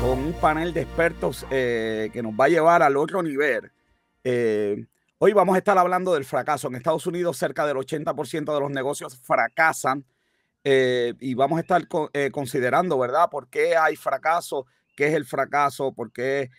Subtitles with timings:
[0.00, 3.70] Con un panel de expertos eh, que nos va a llevar al otro nivel.
[4.24, 4.86] Eh,
[5.18, 6.68] hoy vamos a estar hablando del fracaso.
[6.68, 10.04] En Estados Unidos cerca del 80% de los negocios fracasan
[10.64, 11.82] eh, y vamos a estar
[12.32, 13.28] considerando, ¿verdad?
[13.30, 14.66] ¿Por qué hay fracaso?
[14.96, 15.92] ¿Qué es el fracaso?
[15.92, 16.50] ¿Por qué?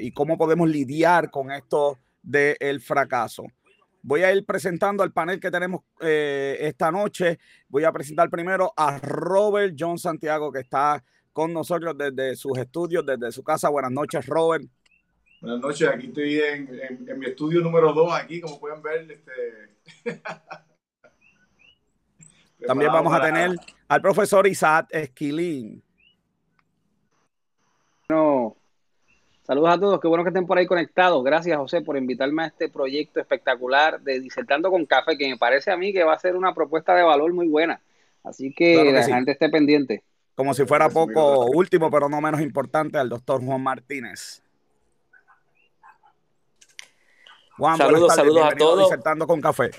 [0.00, 3.46] y cómo podemos lidiar con esto del fracaso.
[4.06, 7.38] Voy a ir presentando al panel que tenemos eh, esta noche.
[7.68, 13.06] Voy a presentar primero a Robert John Santiago, que está con nosotros desde sus estudios,
[13.06, 13.70] desde su casa.
[13.70, 14.66] Buenas noches, Robert.
[15.40, 16.68] Buenas noches, aquí estoy en,
[17.18, 19.10] mi estudio número 2, aquí, como pueden ver.
[19.10, 19.74] Este...
[22.66, 23.52] También vamos a tener
[23.88, 25.82] al profesor Isaac Esquilín.
[28.10, 28.54] No,
[29.46, 31.22] Saludos a todos, qué bueno que estén por ahí conectados.
[31.22, 35.70] Gracias, José, por invitarme a este proyecto espectacular de Disertando con Café, que me parece
[35.70, 37.78] a mí que va a ser una propuesta de valor muy buena.
[38.22, 40.02] Así que, la gente esté pendiente.
[40.34, 44.42] Como si fuera poco último, pero no menos importante, al doctor Juan Martínez.
[47.58, 48.84] Juan, saludos, saludos a todos.
[48.84, 49.72] Disertando con Café.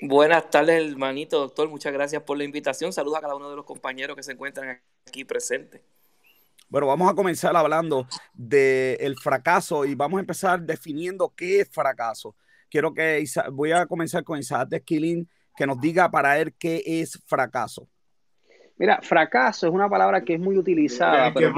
[0.00, 1.68] Buenas tardes, hermanito doctor.
[1.68, 2.90] Muchas gracias por la invitación.
[2.94, 5.82] Saludos a cada uno de los compañeros que se encuentran aquí presentes.
[6.68, 12.34] Bueno, vamos a comenzar hablando del fracaso y vamos a empezar definiendo qué es fracaso.
[12.68, 16.82] Quiero que voy a comenzar con Isaac de Esquilín que nos diga para él qué
[16.84, 17.88] es fracaso.
[18.78, 21.54] Mira, fracaso es una palabra que es muy utilizada, pero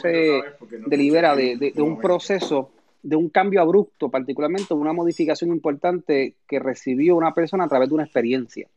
[0.00, 0.40] se
[0.86, 2.70] delibera de, de, un proceso,
[3.02, 7.94] de un cambio abrupto, particularmente una modificación importante que recibió una persona a través de
[7.96, 8.68] una experiencia.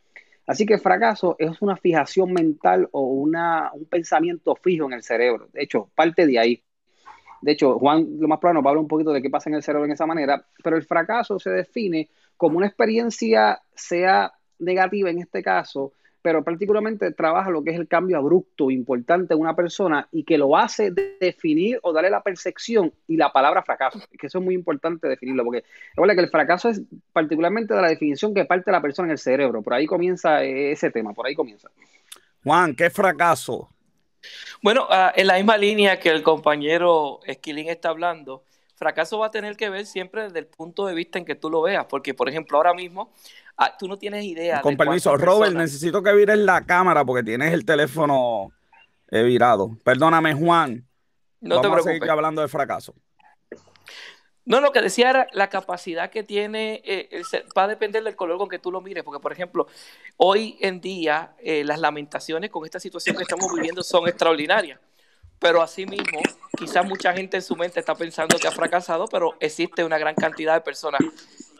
[0.47, 5.49] Así que fracaso es una fijación mental o una, un pensamiento fijo en el cerebro.
[5.51, 6.63] De hecho, parte de ahí.
[7.41, 9.49] De hecho, Juan lo más probable nos va a hablar un poquito de qué pasa
[9.49, 14.33] en el cerebro en esa manera, pero el fracaso se define como una experiencia, sea
[14.59, 15.91] negativa en este caso,
[16.27, 20.37] pero particularmente trabaja lo que es el cambio abrupto, importante en una persona y que
[20.37, 24.01] lo hace definir o darle la percepción y la palabra fracaso.
[24.19, 26.81] que eso es muy importante definirlo, porque recuerda que el fracaso es
[27.13, 29.61] particularmente de la definición que parte de la persona en el cerebro.
[29.61, 31.69] Por ahí comienza ese tema, por ahí comienza.
[32.43, 33.69] Juan, ¿qué fracaso?
[34.61, 38.43] Bueno, ah, en la misma línea que el compañero Esquilín está hablando,
[38.75, 41.49] fracaso va a tener que ver siempre desde el punto de vista en que tú
[41.49, 43.13] lo veas, porque por ejemplo ahora mismo
[43.57, 44.61] Ah, tú no tienes idea.
[44.61, 48.51] Con permiso, Robert, necesito que vires la cámara porque tienes el teléfono
[49.09, 49.77] eh, virado.
[49.83, 50.87] Perdóname, Juan.
[51.41, 51.87] No Vamos te preocupes.
[51.87, 52.93] a seguir hablando de fracaso.
[54.45, 57.23] No, lo que decía era la capacidad que tiene, eh, el,
[57.57, 59.67] va a depender del color con que tú lo mires, porque por ejemplo,
[60.15, 64.79] hoy en día eh, las lamentaciones con esta situación que estamos viviendo son extraordinarias,
[65.37, 66.21] pero asimismo,
[66.57, 70.15] quizás mucha gente en su mente está pensando que ha fracasado, pero existe una gran
[70.15, 71.01] cantidad de personas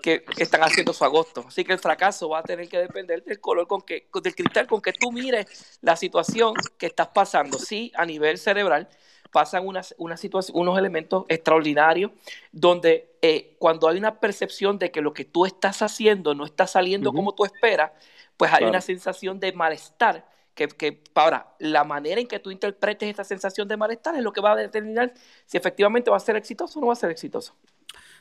[0.07, 1.43] que, están haciendo su agosto.
[1.45, 4.65] Así que el fracaso va a tener que depender del color con que, del cristal
[4.65, 7.57] con que tú mires la situación que estás pasando.
[7.57, 8.87] Sí, a nivel cerebral
[9.33, 12.11] pasan unas, una situación, unos elementos extraordinarios
[12.53, 16.67] donde eh, cuando hay una percepción de que lo que tú estás haciendo no está
[16.67, 17.91] saliendo como tú esperas,
[18.37, 20.25] pues hay una sensación de malestar.
[20.55, 24.31] Que, que, ahora, la manera en que tú interpretes esa sensación de malestar es lo
[24.31, 25.13] que va a determinar
[25.45, 27.53] si efectivamente va a ser exitoso o no va a ser exitoso.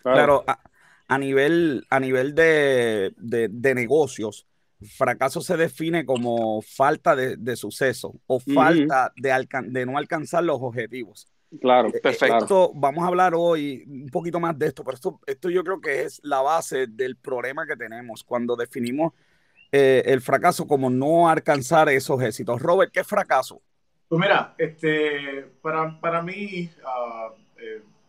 [0.02, 0.44] Claro,
[1.08, 3.14] a nivel, a nivel de,
[3.74, 4.46] negocios,
[4.96, 11.28] fracaso se define como falta de, suceso o falta de, de no alcanzar los objetivos.
[11.60, 12.72] Claro, eh, perfecto.
[12.74, 16.02] vamos a hablar hoy un poquito más de esto, pero esto, esto yo creo que
[16.02, 19.12] es la base del problema que tenemos cuando definimos
[19.70, 22.60] eh, el fracaso como no alcanzar esos éxitos.
[22.60, 23.62] Robert, ¿qué es fracaso?
[24.08, 27.32] Pues mira, este, para, para mí, uh,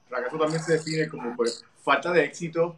[0.08, 2.76] fracaso también se define como pues, falta de éxito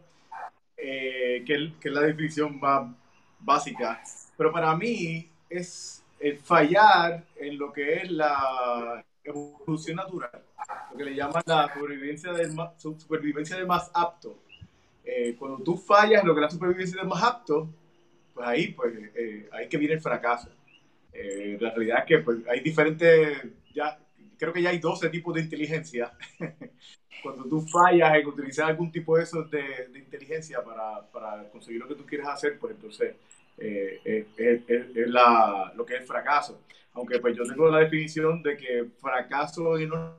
[0.81, 2.89] eh, que, es la definición más
[3.39, 4.01] básica.
[4.37, 10.43] Pero para mí es el fallar en lo que es la evolución natural,
[10.91, 14.37] lo que le llaman la supervivencia del más, supervivencia del más apto.
[15.03, 17.69] Eh, cuando tú fallas en lo que es la supervivencia del más apto,
[18.33, 20.49] pues ahí, pues, eh, ahí que viene el fracaso.
[21.13, 23.43] la realidad es que pues, hay diferentes,
[23.73, 23.99] ya,
[24.39, 26.13] creo que ya hay 12 tipos de inteligencia
[27.21, 31.87] cuando tú fallas en utilizar algún tipo de esos de, inteligencia para, para, conseguir lo
[31.87, 33.15] que tú quieres hacer, pues entonces
[33.57, 36.61] eh, eh, es, la, lo que es fracaso.
[36.93, 40.13] Aunque pues yo tengo la definición de que fracaso en un...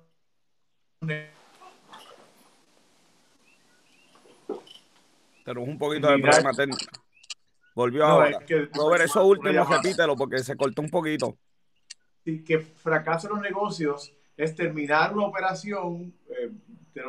[5.44, 6.84] Pero un poquito de problema técnico.
[7.74, 8.38] Volvió a ahora.
[8.48, 11.38] ver eso último, repítelo porque se cortó un poquito.
[12.24, 16.50] Que fracaso en los negocios es terminar una operación, eh,
[16.94, 17.02] de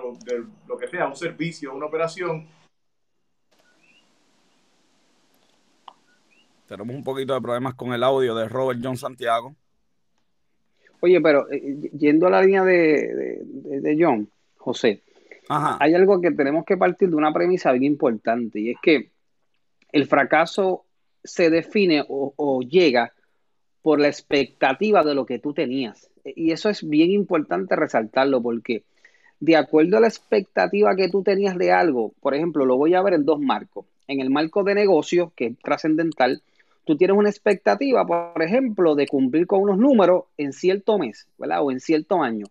[0.68, 2.48] lo, que sea, un servicio, una operación.
[6.68, 9.56] Tenemos un poquito de problemas con el audio de Robert John Santiago.
[11.02, 15.02] Oye, pero eh, yendo a la línea de, de, John, José,
[15.50, 19.12] hay algo que tenemos que partir de una premisa bien importante y es que
[19.92, 20.86] el fracaso
[21.24, 23.14] se define o, llega
[23.82, 26.10] por la expectativa de lo que tú tenías.
[26.24, 28.84] Y eso es bien importante resaltarlo porque
[29.40, 33.02] de acuerdo a la expectativa que tú tenías de algo, por ejemplo, lo voy a
[33.02, 33.86] ver en dos marcos.
[34.08, 36.44] En el marco de negocio, que es trascendental,
[36.86, 41.64] tú tienes una expectativa, por ejemplo, de cumplir con unos números en cierto mes, ¿verdad?
[41.64, 42.46] O en cierto año.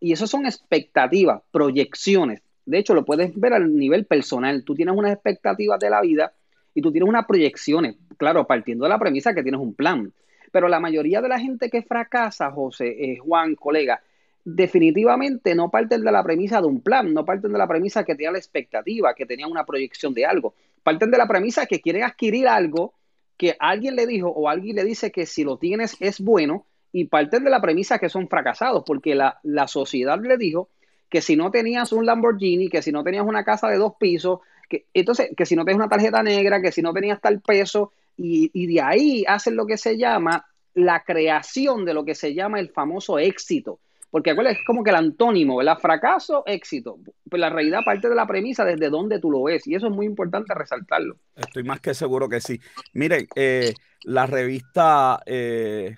[0.00, 2.42] Y eso son expectativas, proyecciones.
[2.66, 4.64] De hecho, lo puedes ver al nivel personal.
[4.64, 6.32] Tú tienes unas expectativas de la vida
[6.74, 10.12] y tú tienes unas proyecciones, claro, partiendo de la premisa que tienes un plan.
[10.54, 14.00] Pero la mayoría de la gente que fracasa, José, eh, Juan, colega,
[14.44, 18.14] definitivamente no parten de la premisa de un plan, no parten de la premisa que
[18.14, 20.54] tenía la expectativa, que tenía una proyección de algo.
[20.84, 22.94] Parten de la premisa que quieren adquirir algo
[23.36, 27.06] que alguien le dijo o alguien le dice que si lo tienes es bueno y
[27.06, 30.68] parten de la premisa que son fracasados, porque la, la sociedad le dijo
[31.08, 34.38] que si no tenías un Lamborghini, que si no tenías una casa de dos pisos,
[34.68, 37.90] que, entonces, que si no tenías una tarjeta negra, que si no tenías tal peso,
[38.16, 42.60] y, de ahí hacen lo que se llama la creación de lo que se llama
[42.60, 43.80] el famoso éxito.
[44.10, 45.78] Porque es como que el antónimo, ¿verdad?
[45.80, 46.98] Fracaso, éxito.
[47.28, 49.66] Pues la realidad parte de la premisa desde donde tú lo ves.
[49.66, 51.16] Y eso es muy importante resaltarlo.
[51.34, 52.60] Estoy más que seguro que sí.
[52.92, 53.74] Miren, eh,
[54.04, 55.96] la revista eh,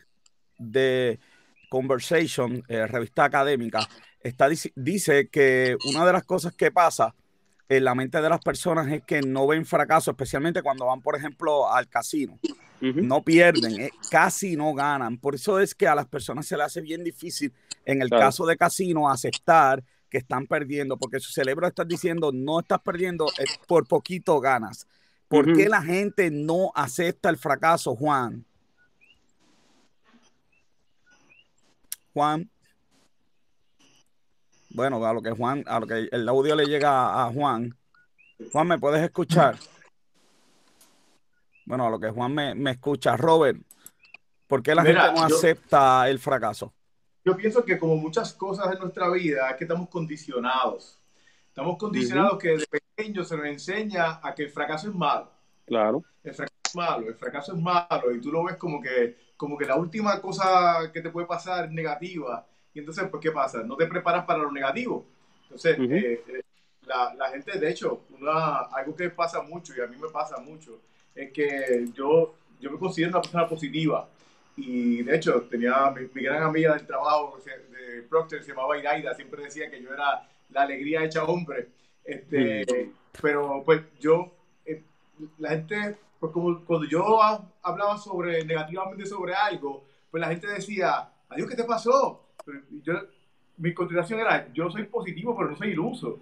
[0.58, 1.18] de
[1.68, 3.86] Conversation, eh, revista académica,
[4.18, 7.14] está, dice que una de las cosas que pasa
[7.68, 11.16] en la mente de las personas es que no ven fracaso, especialmente cuando van, por
[11.16, 12.38] ejemplo, al casino.
[12.80, 15.18] No pierden, eh, casi no ganan.
[15.18, 17.52] Por eso es que a las personas se les hace bien difícil,
[17.84, 22.60] en el caso de casino, aceptar que están perdiendo, porque su cerebro está diciendo, no
[22.60, 23.26] estás perdiendo,
[23.66, 24.86] por poquito ganas.
[25.26, 28.44] ¿Por qué la gente no acepta el fracaso, Juan?
[32.12, 32.48] Juan.
[34.76, 37.74] Bueno, a lo que Juan, a lo que el audio le llega a Juan.
[38.52, 39.56] Juan, ¿me puedes escuchar?
[41.64, 43.16] Bueno, a lo que Juan me, escucha.
[43.16, 43.58] Robert,
[44.46, 46.74] ¿por qué la gente no acepta el fracaso?
[47.24, 51.00] Yo pienso que como muchas cosas en nuestra vida, es que estamos condicionados.
[51.48, 55.32] Estamos condicionados que de pequeño se nos enseña a que el fracaso es malo.
[55.64, 56.04] Claro.
[56.22, 58.14] El fracaso es malo, el fracaso es malo.
[58.14, 61.64] Y tú lo ves como que, como que la última cosa que te puede pasar
[61.64, 62.46] es negativa
[62.76, 63.62] y entonces, pues, ¿qué pasa?
[63.62, 65.06] No te preparas para lo negativo.
[65.44, 66.42] Entonces, eh, eh,
[66.82, 70.36] la, la, gente, de hecho, una, algo que pasa mucho y a mí me pasa
[70.40, 70.82] mucho,
[71.14, 74.06] es que yo, yo me considero una persona positiva.
[74.58, 79.44] Y de hecho, tenía mi, gran amiga del trabajo de Procter, se llamaba Iraida, siempre
[79.44, 81.68] decía que yo era la alegría hecha hombre.
[82.04, 84.34] Este, Pero pues yo,
[84.66, 84.82] eh,
[85.38, 87.22] la gente, pues como cuando yo
[87.62, 92.25] hablaba sobre negativamente sobre algo, pues la gente decía, adiós, ¿qué te pasó?
[92.82, 92.94] Yo,
[93.58, 96.20] mi continuación era, yo soy positivo, pero no soy iluso.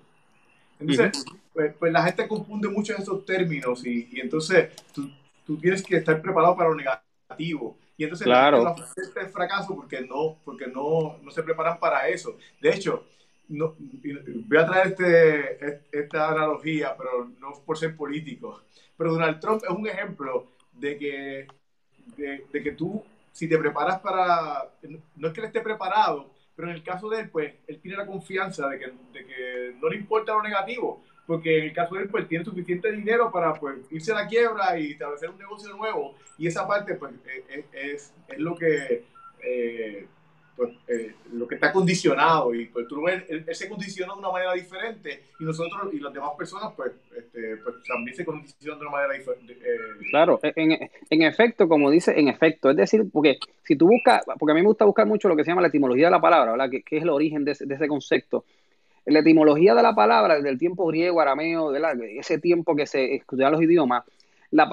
[0.79, 5.09] Entonces, pues, pues, la gente confunde mucho esos términos y, y entonces tú,
[5.47, 7.79] tú, tienes que estar preparado para lo negativo.
[7.97, 8.65] Y entonces claro.
[8.65, 12.37] la gente el fracaso porque no, porque no, no se preparan para eso.
[12.61, 13.07] De hecho,
[13.49, 13.77] no,
[14.47, 18.63] voy a traer este, esta analogía, pero no por ser político.
[18.97, 21.47] Pero Donald Trump es un ejemplo de que,
[22.17, 23.05] de, de que tú
[23.35, 24.71] si te preparas para,
[25.17, 27.97] no es que él esté preparado, pero en el caso de él, pues, él tiene
[27.97, 31.97] la confianza de que, de que no le importa lo negativo, porque en el caso
[31.97, 35.39] de él, pues, tiene suficiente dinero para, pues, irse a la quiebra y establecer un
[35.39, 37.13] negocio nuevo, y esa parte, pues,
[37.49, 39.05] es, es, es lo que...
[39.43, 40.07] Eh,
[40.57, 44.31] pues, eh, lo que está condicionado y pues tú ves, él, se condiciona de una
[44.31, 48.87] manera diferente y nosotros y las demás personas pues, este, pues también se condicionan de
[48.87, 49.53] una manera diferente.
[49.53, 50.07] Eh.
[50.11, 54.53] Claro, en, en, efecto, como dice, en efecto, es decir, porque si tú buscas, porque
[54.53, 56.53] a mí me gusta buscar mucho lo que se llama la etimología de la palabra,
[56.53, 56.71] ¿verdad?
[56.71, 58.45] Que, que es el origen de ese, de ese concepto.
[59.07, 61.95] La etimología de la palabra, desde el tiempo griego, arameo, ¿verdad?
[62.03, 64.05] ese tiempo que se estudian los idiomas,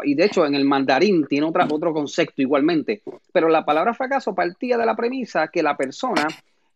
[0.04, 4.36] y de hecho en el mandarín tiene otra, otro concepto igualmente, pero la palabra fracaso
[4.36, 6.28] partía de la premisa que la persona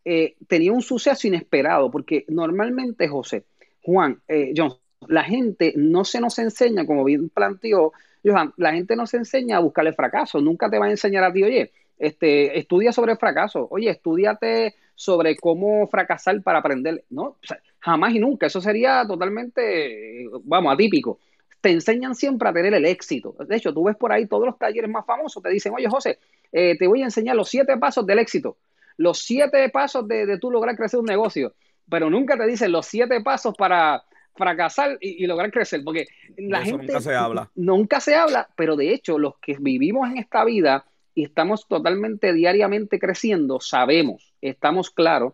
[0.04, 3.46] eh, tenía un suceso inesperado, porque normalmente, José,
[3.82, 4.74] Juan, eh, John,
[5.08, 7.92] la gente no se nos enseña, como bien planteó
[8.24, 11.32] Johan, la gente no se enseña a buscarle fracaso, nunca te va a enseñar a
[11.32, 17.38] ti, oye, este, estudia sobre el fracaso, oye, estudiate sobre cómo fracasar para aprender, no,
[17.80, 21.20] jamás y nunca, eso sería totalmente, vamos, atípico
[21.66, 23.36] te enseñan siempre a tener el éxito.
[23.40, 26.20] De hecho, tú ves por ahí todos los talleres más famosos, te dicen, oye José,
[26.52, 28.58] eh, te voy a enseñar los siete pasos del éxito,
[28.98, 31.56] los siete pasos de, de tú lograr crecer un negocio,
[31.90, 34.04] pero nunca te dicen los siete pasos para
[34.36, 36.06] fracasar y, lograr crecer, porque
[36.38, 37.50] la gente nunca se habla.
[37.56, 42.32] Nunca se habla, pero de hecho los que vivimos en esta vida y estamos totalmente
[42.32, 45.34] diariamente creciendo, sabemos, estamos claros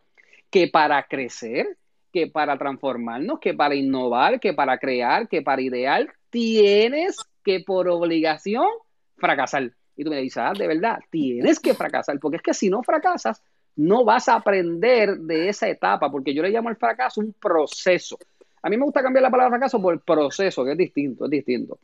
[0.50, 1.78] que para crecer,
[2.14, 7.88] que para transformarnos, que para innovar, que para crear, que para idear, tienes que por
[7.88, 8.68] obligación
[9.18, 9.72] fracasar.
[9.96, 12.82] Y tú me dices, ah, de verdad, tienes que fracasar, porque es que si no
[12.82, 13.44] fracasas,
[13.76, 18.18] no vas a aprender de esa etapa, porque yo le llamo el fracaso un proceso.
[18.64, 21.80] A mí me gusta cambiar la palabra fracaso por proceso, que es distinto, es distinto.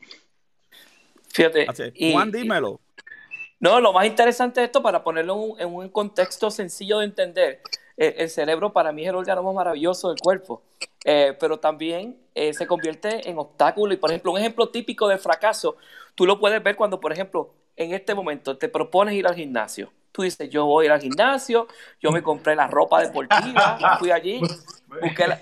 [1.34, 1.94] Fíjate.
[2.12, 2.80] Juan, dímelo.
[3.60, 7.62] No, lo más interesante de esto, para ponerlo en un, contexto sencillo de entender,
[7.98, 10.62] el cerebro para mí es el órgano más maravilloso del cuerpo,
[11.04, 13.94] eh, pero también eh, se convierte en obstáculo.
[13.94, 15.78] Y por ejemplo, un ejemplo típico de fracaso,
[16.16, 19.92] tú lo puedes ver cuando, por ejemplo, en este momento te propones ir al gimnasio.
[20.12, 21.68] Tú dices, yo voy a ir al gimnasio,
[22.00, 24.42] yo me compré la ropa deportiva, fui allí,
[25.02, 25.40] busqué la,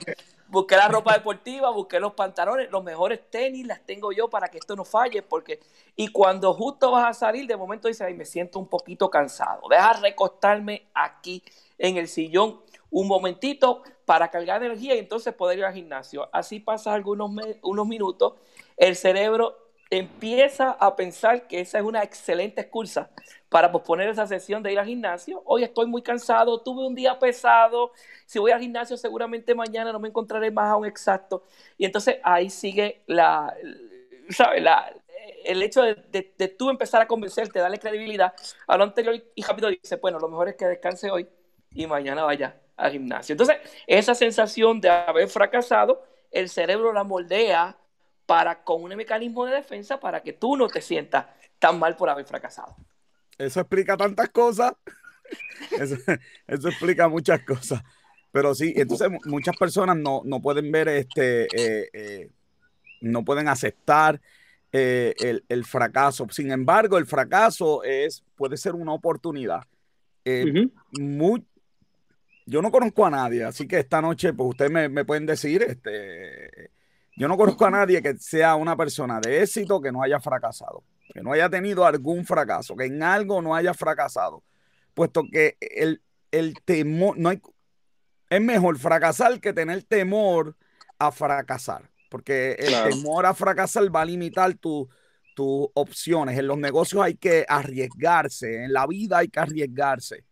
[0.48, 4.58] busqué la ropa deportiva, busqué los pantalones, los mejores tenis las tengo yo para que
[4.58, 5.60] esto no falle, porque
[5.96, 9.62] y cuando justo vas a salir, de momento dices, ay, me siento un poquito cansado,
[9.70, 11.44] deja recostarme aquí
[11.78, 12.62] en el sillón
[12.92, 16.30] un momentito para cargar energía y entonces poder ir al gimnasio.
[16.32, 18.34] Así pasa algunos unos minutos,
[18.78, 23.10] el cerebro empieza a pensar que esa es una excelente excusa
[23.50, 25.42] para posponer esa sesión de ir al gimnasio.
[25.46, 27.92] Hoy estoy muy cansado, tuve un día pesado,
[28.26, 31.44] si voy al gimnasio seguramente mañana no me encontraré más aún exacto.
[31.78, 33.56] Y entonces ahí sigue la.
[34.60, 34.92] La,
[35.44, 35.96] el hecho de,
[36.36, 38.34] de, tú empezar a convencerte, darle credibilidad
[38.68, 41.28] a lo anterior y rápido dice, bueno, lo mejor es que descanse hoy
[41.72, 43.34] y mañana vaya al gimnasio.
[43.34, 47.78] Entonces, esa sensación de haber fracasado, el cerebro la moldea
[48.26, 51.28] para con un mecanismo de defensa para que tú no te sientas
[51.60, 52.76] tan mal por haber fracasado.
[53.38, 54.74] Eso explica tantas cosas.
[56.48, 57.82] Eso, explica muchas cosas.
[58.32, 62.30] Pero sí, entonces muchas personas no, pueden ver este, eh, eh,
[63.02, 64.20] no pueden aceptar
[64.72, 65.14] eh,
[65.48, 66.28] el, fracaso.
[66.30, 69.64] Sin embargo, el fracaso es, puede ser una oportunidad.
[72.46, 75.64] yo no conozco a nadie, así que esta noche, pues ustedes me, me pueden decir,
[75.64, 76.72] este,
[77.16, 80.84] yo no conozco a nadie que sea una persona de éxito que no haya fracasado,
[81.14, 84.44] que no haya tenido algún fracaso, que en algo no haya fracasado,
[84.94, 86.02] puesto que el,
[86.66, 87.42] temor, no hay,
[88.30, 90.58] es mejor fracasar que tener temor
[91.00, 94.88] a fracasar, porque el temor a fracasar va a limitar tus
[95.74, 96.38] opciones.
[96.38, 100.26] En los negocios hay que arriesgarse, en la vida hay que arriesgarse.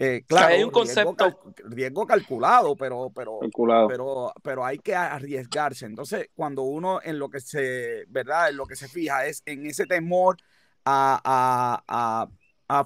[0.00, 1.54] Eh, claro, hay un concepto.
[1.64, 3.40] Riesgo, calculado, pero, pero,
[3.88, 5.86] pero, pero hay que arriesgarse.
[5.86, 8.50] Entonces, cuando uno en lo que se, ¿verdad?
[8.50, 10.36] En lo que se fija es en ese temor
[10.84, 12.28] a,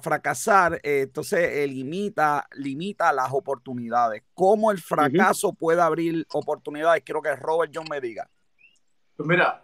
[0.01, 4.23] fracasar, eh, entonces limita, limita las oportunidades.
[4.33, 7.03] ¿Cómo el fracaso puede abrir oportunidades?
[7.03, 8.27] Quiero que Robert John me diga.
[9.15, 9.63] Pues mira,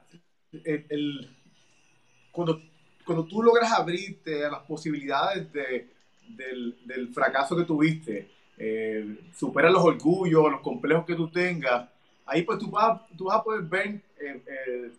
[2.32, 2.62] cuando,
[3.03, 5.99] cuando tú logras abrirte a las posibilidades de
[6.36, 11.89] del, fracaso que tuviste, eh, supera los orgullos, los complejos que tú tengas,
[12.25, 13.88] ahí pues tú vas, tú vas a poder ver
[14.19, 14.91] eh, eh,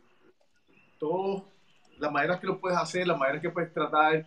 [0.98, 1.42] todas
[1.98, 4.26] las maneras que lo puedes hacer, las maneras que puedes tratar.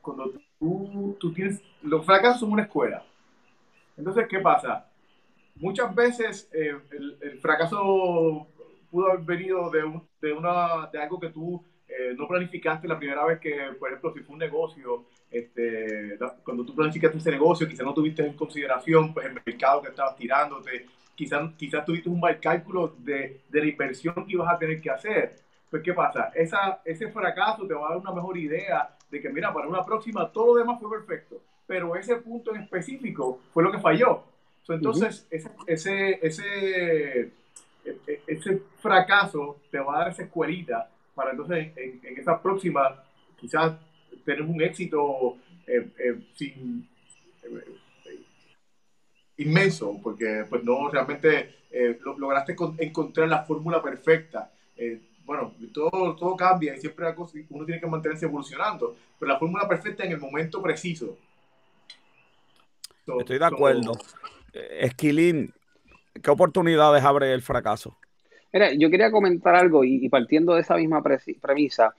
[0.00, 3.04] cuando tú, tú, tienes, los fracasos son una escuela.
[3.96, 4.86] Entonces, ¿qué pasa?
[5.56, 8.46] Muchas veces el, el, fracaso
[8.90, 11.62] pudo haber venido de, de, una, de algo que tú
[12.16, 16.74] no planificaste la primera vez que, por ejemplo, si fue un negocio, este, cuando tú
[16.74, 21.52] planificaste ese negocio, quizás no tuviste en consideración pues, el mercado que estabas tirándote, quizás,
[21.56, 25.36] quizás tuviste un mal cálculo de, de, la inversión que ibas a tener que hacer.
[25.70, 26.32] Pues, ¿qué pasa?
[26.34, 29.84] Esa, ese fracaso te va a dar una mejor idea de que, mira, para una
[29.84, 34.24] próxima todo lo demás fue perfecto, pero ese punto en específico fue lo que falló.
[34.68, 37.20] entonces, ese, ese, ese,
[37.84, 40.88] e, e, ese, fracaso te va a dar esa escuelita
[41.20, 43.04] para entonces en, en esa próxima
[43.38, 43.74] quizás
[44.24, 45.36] tener un éxito
[45.66, 46.88] eh, eh, sin,
[47.42, 48.24] eh,
[49.36, 51.56] inmenso, porque pues no realmente
[52.16, 54.50] lograste encontrar la fórmula perfecta.
[55.26, 57.14] bueno, todo, todo cambia y siempre
[57.50, 61.18] uno tiene que mantenerse evolucionando, pero la fórmula perfecta en el momento preciso.
[63.18, 63.92] Estoy de acuerdo.
[64.52, 65.52] Esquilín,
[66.22, 67.99] ¿qué oportunidades abre el fracaso?
[68.52, 71.94] Mira, yo quería comentar algo y, partiendo de esa misma premisa,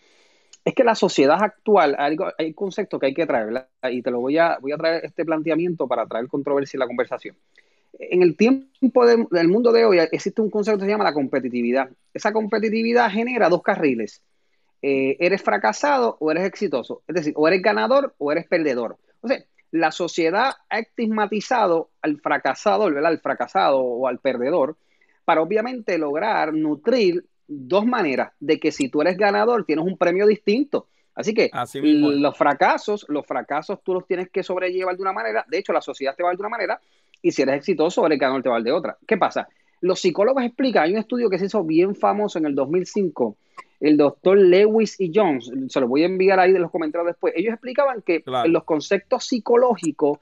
[0.63, 4.20] es que la sociedad actual, hay, un concepto que hay que traer, y te lo
[4.20, 7.36] voy a, voy a traer este planteamiento para traer controversia en la conversación.
[8.00, 11.89] En el tiempo del mundo de hoy existe un concepto que se llama la competitividad.
[12.13, 14.22] Esa competitividad genera dos carriles.
[14.81, 17.03] Eh, eres fracasado o eres exitoso.
[17.08, 18.98] Es decir, o eres ganador o eres perdedor.
[19.22, 23.12] O sea, la sociedad ha estigmatizado al fracasado, ¿verdad?
[23.12, 24.77] al fracasado o al perdedor
[25.31, 30.27] para obviamente lograr nutrir dos maneras de que si tú eres ganador tienes un premio
[30.27, 30.88] distinto.
[31.15, 35.57] Así que los fracasos, los fracasos tú los tienes que sobrellevar de una manera, de
[35.57, 36.81] hecho la sociedad te va a de una manera
[37.21, 38.97] y si eres exitoso, el ganador te va de otra.
[39.07, 39.47] ¿Qué pasa?
[39.79, 43.38] Los psicólogos explican, hay un estudio que se hizo bien famoso en el 2005,
[43.79, 47.33] el doctor Lewis y Jones, se lo voy a enviar ahí de los comentarios después,
[47.38, 50.19] ellos explicaban que en los conceptos psicológicos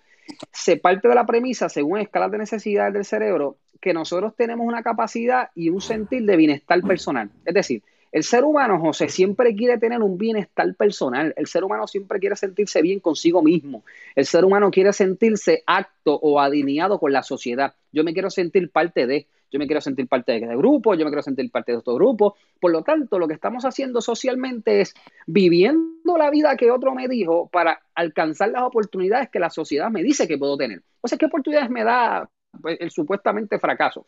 [0.52, 4.84] se parte de la premisa, según escalas de necesidades del cerebro, que nosotros tenemos una
[4.84, 7.30] capacidad y un sentir de bienestar personal.
[7.46, 11.34] Es decir, el ser humano, José, siempre quiere tener un bienestar personal.
[11.38, 13.84] El ser humano siempre quiere sentirse bien consigo mismo.
[14.16, 17.76] El ser humano quiere sentirse acto o alineado con la sociedad.
[17.92, 21.06] Yo me quiero sentir parte de, yo me quiero sentir parte de este grupo, yo
[21.06, 22.36] me quiero sentir parte de otro grupo.
[22.60, 24.96] Por lo tanto, lo que estamos haciendo socialmente es
[25.28, 30.02] viviendo la vida que otro me dijo para alcanzar las oportunidades que la sociedad me
[30.02, 30.82] dice que puedo tener.
[31.02, 32.28] O sea, ¿qué oportunidades me da
[32.62, 34.06] pues, el supuestamente fracaso?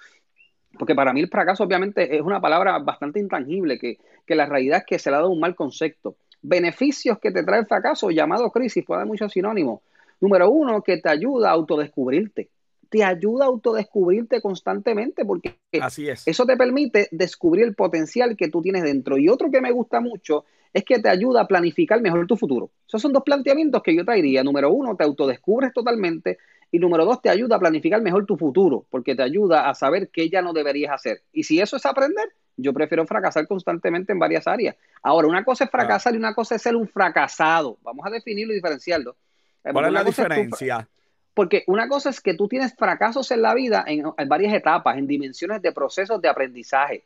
[0.78, 4.86] Porque para mí el fracaso obviamente es una palabra bastante intangible, que, la realidad es
[4.86, 6.16] que se le ha dado un mal concepto.
[6.42, 9.82] Beneficios que te trae el fracaso, llamado crisis, puede haber muchos sinónimos.
[10.22, 12.50] Número uno, que te ayuda a autodescubrirte.
[12.90, 16.28] Te ayuda a autodescubrirte constantemente porque Así es.
[16.28, 19.18] eso te permite descubrir el potencial que tú tienes dentro.
[19.18, 22.72] Y otro que me gusta mucho es que te ayuda a planificar mejor tu futuro.
[22.88, 24.44] Esos son dos planteamientos que yo traería.
[24.44, 26.38] Número uno, te autodescubres totalmente.
[26.72, 30.10] Y número dos, te ayuda a planificar mejor tu futuro, porque te ayuda a saber
[30.10, 31.22] qué ya no deberías hacer.
[31.34, 34.76] Y si eso es aprender, yo prefiero fracasar constantemente en varias áreas.
[35.04, 37.78] Ahora, una cosa es fracasar y una cosa es ser un fracasado.
[37.82, 39.18] Vamos a definirlo y diferenciarlo.
[39.64, 40.88] Eh, ¿Cuál es la diferencia?
[41.34, 44.98] porque una cosa es que tú tienes fracasos en la vida en, en varias etapas,
[44.98, 47.06] en dimensiones de procesos de aprendizaje.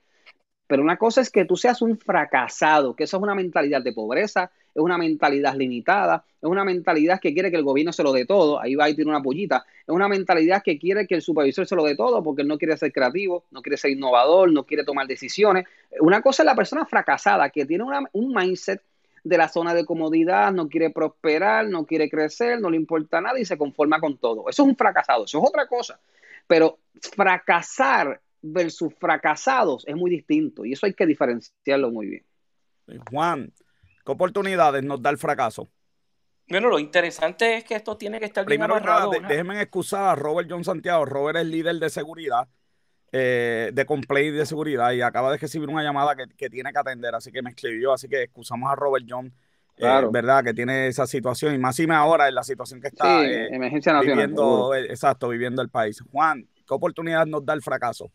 [0.67, 3.93] Pero una cosa es que tú seas un fracasado, que eso es una mentalidad de
[3.93, 8.11] pobreza, es una mentalidad limitada, es una mentalidad que quiere que el gobierno se lo
[8.11, 11.21] dé todo, ahí va y tiene una pollita, es una mentalidad que quiere que el
[11.21, 14.51] supervisor se lo dé todo porque él no quiere ser creativo, no quiere ser innovador,
[14.51, 15.65] no quiere tomar decisiones.
[15.99, 18.81] Una cosa es la persona fracasada, que tiene un mindset
[19.23, 23.39] de la zona de comodidad, no quiere prosperar, no quiere crecer, no le importa nada
[23.39, 24.49] y se conforma con todo.
[24.49, 25.99] Eso es un fracasado, eso es otra cosa.
[26.47, 26.77] Pero
[27.15, 32.25] fracasar versus fracasados es muy distinto y eso hay que diferenciarlo muy bien.
[33.09, 33.51] Juan,
[34.05, 35.67] ¿Qué oportunidades nos da el fracaso?
[36.47, 39.11] Bueno, lo interesante es que esto tiene que estar Primero bien amarrado.
[39.27, 41.05] déjenme excusar a Robert John Santiago.
[41.05, 42.47] Robert es líder de seguridad,
[43.11, 47.15] eh, de complaint de seguridad, y acaba de recibir una llamada que, tiene que atender,
[47.15, 49.33] así que me escribió, así que excusamos a Robert John.
[49.77, 50.43] Eh, ¿Verdad?
[50.43, 53.47] Que tiene esa situación y más y me ahora en la situación que está eh,
[53.53, 56.01] emergencia nacional, viviendo, exacto, viviendo el país.
[56.11, 58.09] Juan, ¿qué oportunidad nos da el fracaso?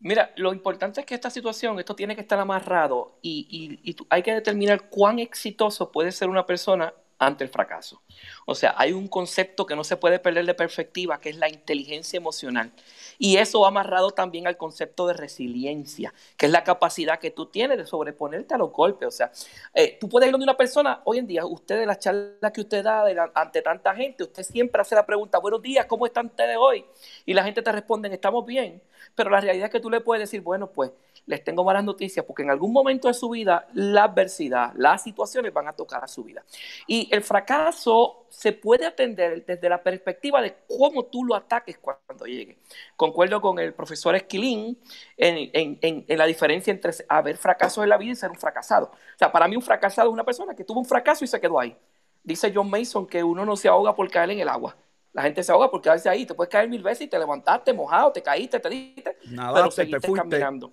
[0.00, 4.22] Mira, lo importante es que esta situación, esto tiene que estar amarrado y, y, hay
[4.22, 8.00] que determinar cuán exitoso puede ser una persona ante el fracaso.
[8.46, 11.48] O sea, hay un concepto que no se puede perder de perspectiva, que es la
[11.48, 12.72] inteligencia emocional.
[13.18, 17.46] Y eso va amarrado también al concepto de resiliencia, que es la capacidad que tú
[17.46, 19.08] tienes de sobreponerte a los golpes.
[19.08, 19.32] O sea,
[19.74, 22.60] eh, tú puedes ir donde una persona, hoy en día, usted de la charla que
[22.60, 23.04] usted da
[23.34, 26.84] ante tanta gente, usted siempre hace la pregunta, buenos días, ¿cómo están ustedes hoy?
[27.26, 28.80] Y la gente te responde, estamos bien.
[29.14, 30.92] Pero la realidad es que tú le puedes decir, bueno, pues
[31.28, 35.52] les tengo malas noticias porque en algún momento de su vida la adversidad, las situaciones
[35.52, 36.42] van a tocar a su vida.
[36.86, 42.24] Y el fracaso se puede atender desde la perspectiva de cómo tú lo ataques cuando
[42.24, 42.58] llegue.
[42.96, 44.78] Concuerdo con el profesor Esquilín
[45.16, 48.86] en, la diferencia entre haber fracasos en la vida y ser un fracasado.
[48.86, 51.40] O sea, para mí un fracasado es una persona que tuvo un fracaso y se
[51.40, 51.76] quedó ahí.
[52.22, 54.76] Dice John Mason que uno no se ahoga por caer en el agua.
[55.12, 56.24] La gente se ahoga por quedarse ahí.
[56.24, 59.70] Te puedes caer mil veces y te levantaste mojado, te caíste, te diste, Nada, pero
[59.70, 60.72] seguiste caminando.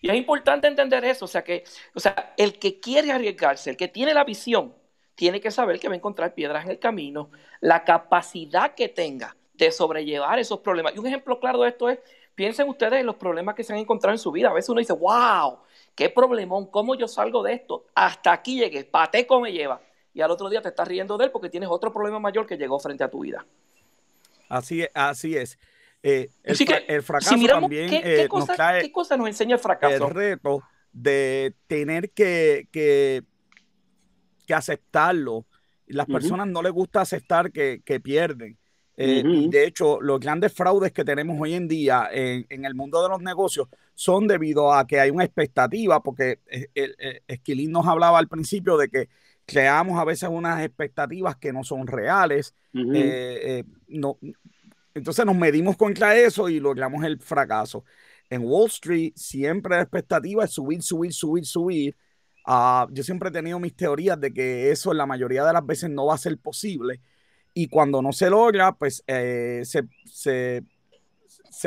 [0.00, 3.76] Y es importante entender eso, o sea que, o sea, el que quiere arriesgarse, el
[3.76, 4.74] que tiene la visión,
[5.14, 7.30] tiene que saber que va a encontrar piedras en el camino,
[7.60, 10.94] la capacidad que tenga de sobrellevar esos problemas.
[10.94, 11.98] Y un ejemplo claro de esto es,
[12.34, 14.48] piensen ustedes en los problemas que se han encontrado en su vida.
[14.48, 15.58] A veces uno dice, wow,
[15.94, 17.86] qué problemón, ¿cómo yo salgo de esto?
[17.94, 19.80] Hasta aquí llegué, pateco me lleva.
[20.14, 22.56] Y al otro día te estás riendo de él porque tienes otro problema mayor que
[22.56, 23.46] llegó frente a tu vida.
[24.48, 25.58] Así es, así es.
[26.02, 30.08] Eh, el, fracaso también ¿qué, eh, cosa, nos cosa nos enseña el fracaso?
[30.08, 30.62] El reto
[30.92, 33.22] de tener que, que,
[34.52, 35.46] aceptarlo.
[35.86, 38.58] Las personas no les gusta aceptar que, pierden.
[38.98, 43.08] Eh, de hecho, los grandes fraudes que tenemos hoy en día en, el mundo de
[43.08, 46.40] los negocios son debido a que hay una expectativa, porque
[47.26, 49.08] Esquilín nos hablaba al principio de que
[49.46, 52.54] creamos a veces unas expectativas que no son reales.
[52.72, 54.18] no,
[54.94, 57.84] entonces nos medimos contra eso y logramos el fracaso.
[58.30, 61.96] En Wall Street siempre la expectativa es subir, subir, subir, subir.
[62.46, 65.90] Ah, yo siempre he tenido mis teorías de que eso la mayoría de las veces
[65.90, 67.00] no va a ser posible.
[67.54, 70.64] Y cuando no se logra, pues eh, se,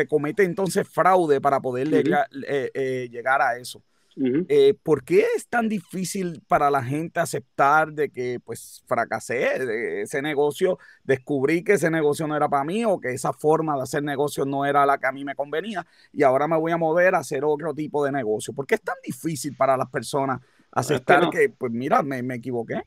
[0.07, 3.83] comete entonces fraude para poder eh, eh, llegar a eso.
[4.17, 10.21] Eh, ¿por qué es tan difícil para la gente aceptar de que pues fracasé ese
[10.21, 14.03] negocio, descubrí que ese negocio no era para mí o que esa forma de hacer
[14.03, 17.15] negocio no era la que a mí me convenía y ahora me voy a mover
[17.15, 18.53] a hacer otro tipo de negocio?
[18.53, 20.39] ¿Por qué es tan difícil para las personas
[20.71, 22.81] aceptar que, pues mira, me, me equivoqué?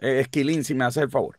[0.00, 1.38] Eh, Esquilín, si me hace el favor.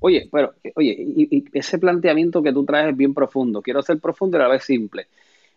[0.00, 3.62] Oye, pero, oye, y, ese planteamiento que tú traes es bien profundo.
[3.62, 5.06] Quiero ser profundo y a la vez simple.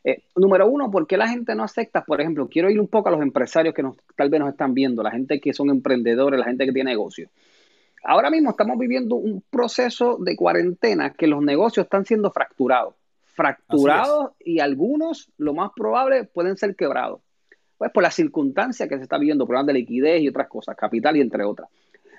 [0.03, 2.03] Eh, número uno, ¿por qué la gente no acepta?
[2.03, 4.73] Por ejemplo, quiero ir un poco a los empresarios que nos, tal vez nos están
[4.73, 7.29] viendo, la gente que son emprendedores, la gente que tiene negocios.
[8.03, 12.95] Ahora mismo estamos viviendo un proceso de cuarentena que los negocios están siendo fracturados.
[13.25, 17.21] Fracturados y algunos, lo más probable, pueden ser quebrados.
[17.77, 21.17] Pues por las circunstancias que se está viviendo, problemas de liquidez y otras cosas, capital
[21.17, 21.69] y entre otras.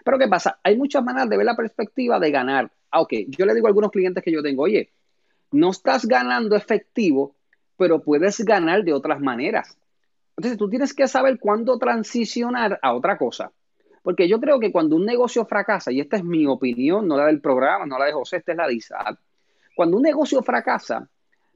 [0.05, 0.59] Pero ¿qué pasa?
[0.63, 2.71] Hay muchas maneras de ver la perspectiva de ganar.
[2.91, 4.91] Ah, ok, yo le digo a algunos clientes que yo tengo, oye,
[5.53, 7.35] no estás ganando efectivo,
[7.79, 9.79] pero puedes ganar de otras maneras.
[10.37, 13.51] Entonces tú tienes que saber cuándo transicionar a otra cosa.
[14.03, 17.27] Porque yo creo que cuando un negocio fracasa, y esta es mi opinión, no la
[17.27, 19.19] del programa, no la de José, esta es la de Isaac,
[19.75, 21.09] cuando un negocio fracasa,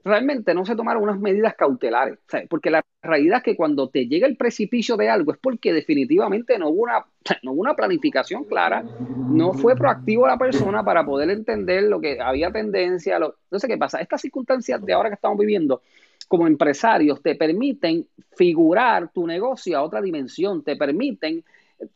[0.04, 2.18] realmente no se tomaron unas medidas cautelares.
[2.48, 6.58] Porque la realidad es que cuando te llega el precipicio de algo es porque definitivamente
[6.58, 7.04] no hubo una,
[7.42, 12.20] no hubo una planificación clara, no fue proactivo la persona para poder entender lo que
[12.20, 13.18] había tendencia.
[13.18, 14.00] Lo, sé qué pasa.
[14.00, 15.82] Estas circunstancias de ahora que estamos viviendo
[16.24, 18.06] como empresarios te permiten
[18.36, 21.44] figurar tu negocio a otra dimensión, te permiten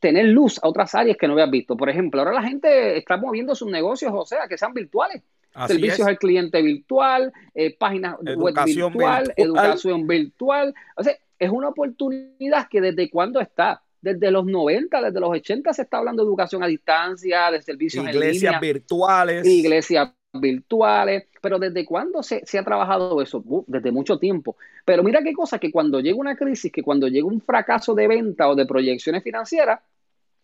[0.00, 1.76] tener luz a otras áreas que no habías visto.
[1.76, 5.22] Por ejemplo, ahora la gente está moviendo sus negocios, o sea, que sean virtuales
[5.66, 10.74] servicios al cliente virtual, eh, páginas web virtual, educación virtual.
[10.96, 13.82] O sea, es una oportunidad que desde cuándo está.
[13.98, 18.06] Desde los 90, desde los 80 se está hablando de educación a distancia, de servicios
[18.06, 19.46] iglesias en virtuales.
[19.46, 20.10] Iglesias
[20.40, 23.42] virtuales, pero ¿desde cuándo se, se, ha trabajado eso?
[23.66, 24.56] desde mucho tiempo.
[24.84, 28.08] Pero mira qué cosa, que cuando llega una crisis, que cuando llega un fracaso de
[28.08, 29.80] venta o de proyecciones financieras,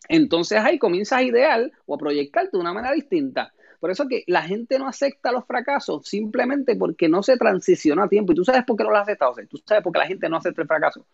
[0.08, 3.52] entonces ahí comienzas a idear o a proyectarte de una manera distinta.
[3.80, 8.08] Por eso que la gente no acepta los fracasos simplemente porque no se transiciona a
[8.08, 8.32] tiempo.
[8.32, 9.34] Y tú sabes por qué no lo has aceptado.
[9.48, 11.04] tú sabes por qué la gente no acepta el fracaso.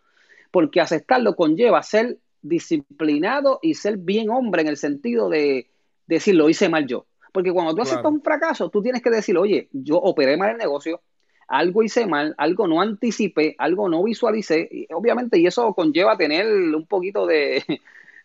[0.51, 5.67] Porque aceptarlo conlleva ser disciplinado y ser bien hombre en el sentido de,
[6.05, 7.05] decir, lo hice mal yo.
[7.31, 10.57] Porque cuando tú aceptas un fracaso, tú tienes que decir, oye, yo operé mal el
[10.57, 11.01] negocio,
[11.47, 16.47] algo hice mal, algo no anticipé, algo no visualicé, y obviamente, y eso conlleva tener
[16.47, 17.63] un poquito de,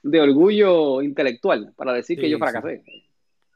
[0.20, 2.82] orgullo intelectual para decir que yo fracasé.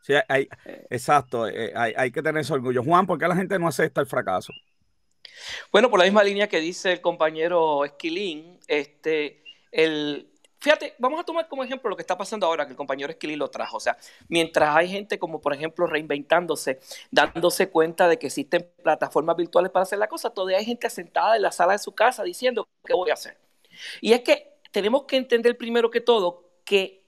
[0.03, 0.87] Sí, hay, eh.
[0.89, 2.83] exacto, eh, hay, que tener ese orgullo.
[2.83, 4.53] Juan, ¿por qué la gente no acepta el fracaso?
[5.71, 11.25] Bueno, por la misma línea que dice el compañero Esquilín, este, el, fíjate, vamos a
[11.25, 13.77] tomar como ejemplo lo que está pasando ahora, que el compañero Esquilín lo trajo.
[13.77, 13.97] O sea,
[14.29, 19.85] mientras hay gente como, por ejemplo, reinventándose, dándose cuenta de que existen plataformas virtuales para
[19.85, 22.94] hacer la cosa, todavía hay gente sentada en la sala de su casa diciendo, ¿qué
[22.94, 23.38] voy a hacer?
[24.01, 27.05] Y es que tenemos que entender primero que todo que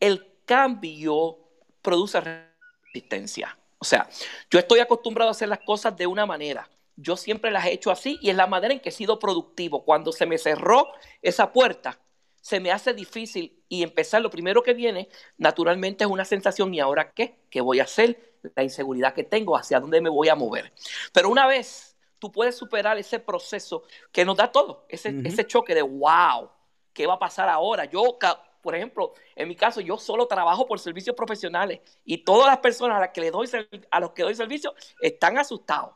[0.00, 1.38] el cambio
[1.82, 3.58] produce resistencia.
[3.78, 4.08] O sea,
[4.50, 6.68] yo estoy acostumbrado a hacer las cosas de una manera.
[6.96, 9.84] Yo siempre las he hecho así y es la manera en que he sido productivo.
[9.84, 10.88] Cuando se me cerró
[11.22, 12.00] esa puerta,
[12.48, 16.80] se me hace difícil y empezar lo primero que viene, naturalmente es una sensación, ¿y
[16.80, 17.40] ahora qué?
[17.50, 18.38] ¿Qué voy a hacer?
[18.56, 20.72] La inseguridad que tengo, hacia dónde me voy a mover.
[21.12, 25.74] Pero una vez tú puedes superar ese proceso que nos da todo, ese, ese choque
[25.74, 26.48] de, wow,
[26.94, 27.84] ¿qué va a pasar ahora?
[27.84, 28.18] Yo
[28.62, 32.96] por ejemplo, en mi caso, yo solo trabajo por servicios profesionales y todas las personas
[32.96, 33.46] a las que le doy
[33.90, 35.90] a los que doy servicio están asustados.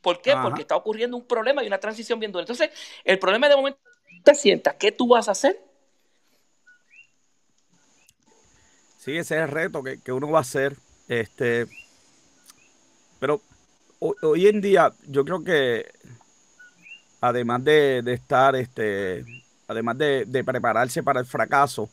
[0.00, 0.36] ¿Por qué?
[0.40, 2.42] Porque está ocurriendo un problema y una transición bien dura.
[2.42, 2.70] Entonces,
[3.02, 3.80] el problema de momento
[4.22, 5.67] te sientas, ¿qué tú vas a hacer?
[8.98, 10.76] Sí, ese es el reto que, uno va a hacer.
[11.06, 11.66] Este,
[13.18, 13.40] pero
[14.00, 15.86] hoy, en día, yo creo que
[17.20, 19.24] además de, estar, este,
[19.68, 21.88] además de, de, prepararse para el fracaso,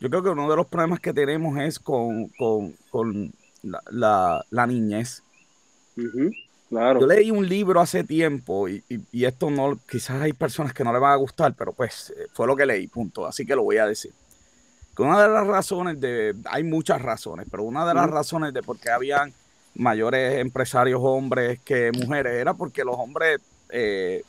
[0.00, 2.30] yo creo que uno de los problemas que tenemos es con,
[3.90, 5.22] la, niñez.
[6.68, 7.00] claro.
[7.00, 10.98] Yo leí un libro hace tiempo y, esto no, quizás hay personas que no le
[10.98, 13.26] van a gustar, pero pues eh, fue lo que leí, punto.
[13.26, 14.12] Así que lo voy a decir.
[14.96, 18.62] Que una de las razones de, hay muchas razones, pero una de las razones de
[18.62, 19.32] por qué habían
[19.74, 24.22] mayores empresarios hombres que mujeres era porque los hombres eh,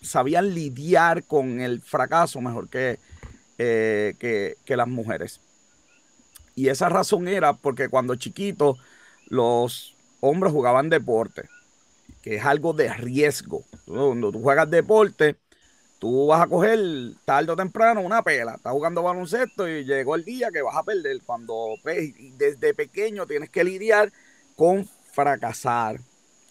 [0.00, 2.98] sabían lidiar con el fracaso mejor que,
[3.58, 5.40] eh, que, las mujeres.
[6.54, 8.78] Y esa razón era porque cuando chiquitos
[9.26, 11.42] los hombres jugaban deporte,
[12.22, 13.64] que es algo de riesgo.
[13.84, 15.36] Cuando tú juegas deporte,
[15.98, 16.78] tú vas a coger
[17.24, 18.54] tarde o temprano una pela.
[18.54, 21.20] Estás jugando baloncesto y llegó el día que vas a perder.
[21.24, 24.12] Cuando pues, desde pequeño tienes que lidiar
[24.54, 25.98] con fracasar,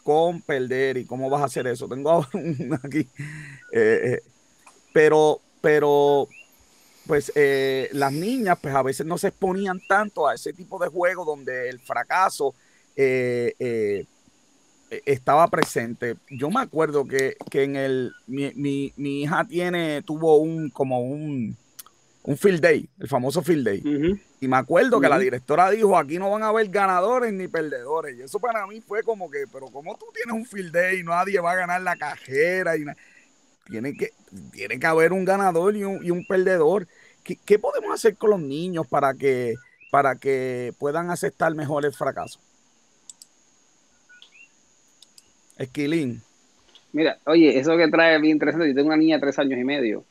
[0.04, 1.88] con perder y cómo vas a hacer eso.
[1.88, 2.26] Tengo
[2.84, 3.08] aquí.
[3.72, 4.24] Eh, eh,
[4.94, 6.28] pero, pero,
[7.06, 10.88] pues eh, las niñas, pues a veces no se exponían tanto a ese tipo de
[10.88, 12.56] juego donde el fracaso
[12.96, 14.06] eh,
[14.90, 16.16] estaba presente.
[16.30, 21.58] Yo me acuerdo que, en el, mi, hija tiene, tuvo un, como un,
[22.24, 24.20] un field day, el famoso field day.
[24.42, 28.18] Y me acuerdo que la directora dijo, aquí no van a haber ganadores ni perdedores.
[28.18, 31.04] Y eso para mí fue como que, pero ¿cómo tú tienes un field day y
[31.04, 32.78] nadie va a ganar la cajera?
[32.78, 32.86] Y
[33.70, 34.12] tiene, que,
[34.52, 36.88] tiene que haber un ganador y un, perdedor.
[37.24, 39.56] ¿Qué, podemos hacer con los niños para que,
[39.90, 42.40] para que puedan aceptar mejor el fracaso?
[45.58, 46.22] Esquilín.
[46.94, 48.70] Mira, oye, eso que trae es bien interesante.
[48.70, 50.04] Yo tengo una niña de tres años y medio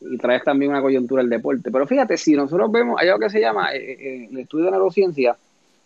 [0.00, 1.70] y traes también una coyuntura del deporte.
[1.70, 4.72] Pero fíjate, si nosotros vemos, hay algo que se llama eh, eh, el estudio de
[4.72, 5.36] neurociencia,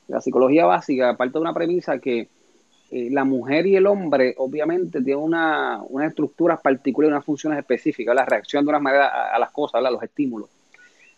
[0.08, 2.28] la psicología básica, parte de una premisa que
[2.90, 8.14] eh, la mujer y el hombre obviamente tienen una, una estructuras particulares, unas funciones específicas,
[8.14, 10.48] la reacción de una manera a, las cosas, a los estímulos.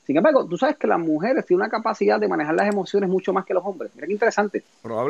[0.06, 3.32] Sin embargo, tú sabes que las mujeres tienen una capacidad de manejar las emociones mucho
[3.32, 3.92] más que los hombres.
[3.94, 4.62] Mira qué interesante.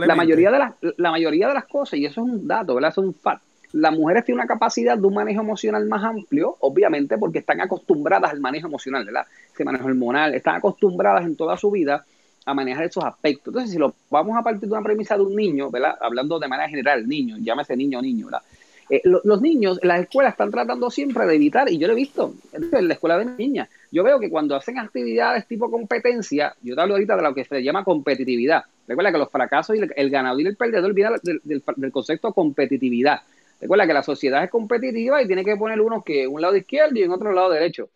[0.07, 2.91] La mayoría de las, la mayoría de las cosas, y eso es un dato, ¿verdad?
[2.91, 6.57] Eso es un fact las mujeres tienen una capacidad de un manejo emocional más amplio,
[6.61, 9.27] obviamente porque están acostumbradas al manejo emocional, ¿verdad?
[9.53, 12.05] Ese manejo hormonal, están acostumbradas en toda su vida
[12.45, 13.49] a manejar esos aspectos.
[13.49, 15.97] Entonces, si lo vamos a partir de una premisa de un niño, ¿verdad?
[16.01, 18.43] Hablando de manera general, niño, llámese niño o niño, ¿verdad?
[18.91, 22.35] Eh, los niños, las escuelas están tratando siempre de evitar, y yo lo he visto
[22.53, 26.81] en la escuela de niñas, yo veo que cuando hacen actividades tipo competencia, yo te
[26.81, 28.65] hablo ahorita de lo que se llama competitividad.
[28.89, 33.21] Recuerda que los fracasos y el, ganador y el perdedor vienen del, del concepto competitividad.
[33.61, 36.99] Recuerda que la sociedad es competitiva y tiene que poner uno que un lado izquierdo
[36.99, 37.91] y en otro lado derecho.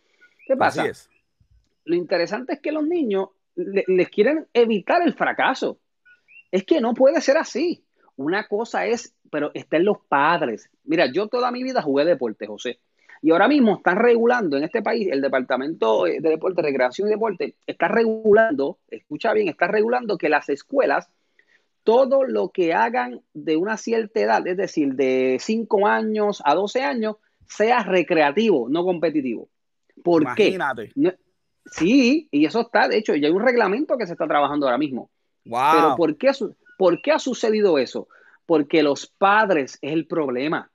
[0.47, 0.85] ¿Qué pasa?
[1.87, 5.79] Lo interesante es que los niños les quieren evitar el fracaso.
[6.53, 7.83] Es que no puede ser así.
[8.17, 10.71] Una cosa es, pero está en los padres.
[10.85, 12.79] Mira, yo toda mi vida jugué deporte, José.
[13.27, 17.57] Y ahora mismo están regulando en este país, el Departamento de Deporte, Recreación y Deporte,
[17.67, 21.11] está regulando, escucha bien, está regulando que las escuelas
[21.83, 26.85] todo lo que hagan de una cierta edad, es decir, de 5 años a 12
[26.85, 27.17] años,
[27.49, 29.49] sea recreativo, no competitivo.
[30.05, 30.93] ¿Por Imagínate.
[30.95, 31.17] qué?
[31.65, 34.79] sí, y eso está, de hecho, ya hay un reglamento que se está trabajando ahora
[34.79, 35.11] mismo.
[35.43, 36.31] Pero ¿por qué,
[36.79, 38.07] ¿por qué ha sucedido eso?
[38.47, 40.71] Porque los padres es el problema.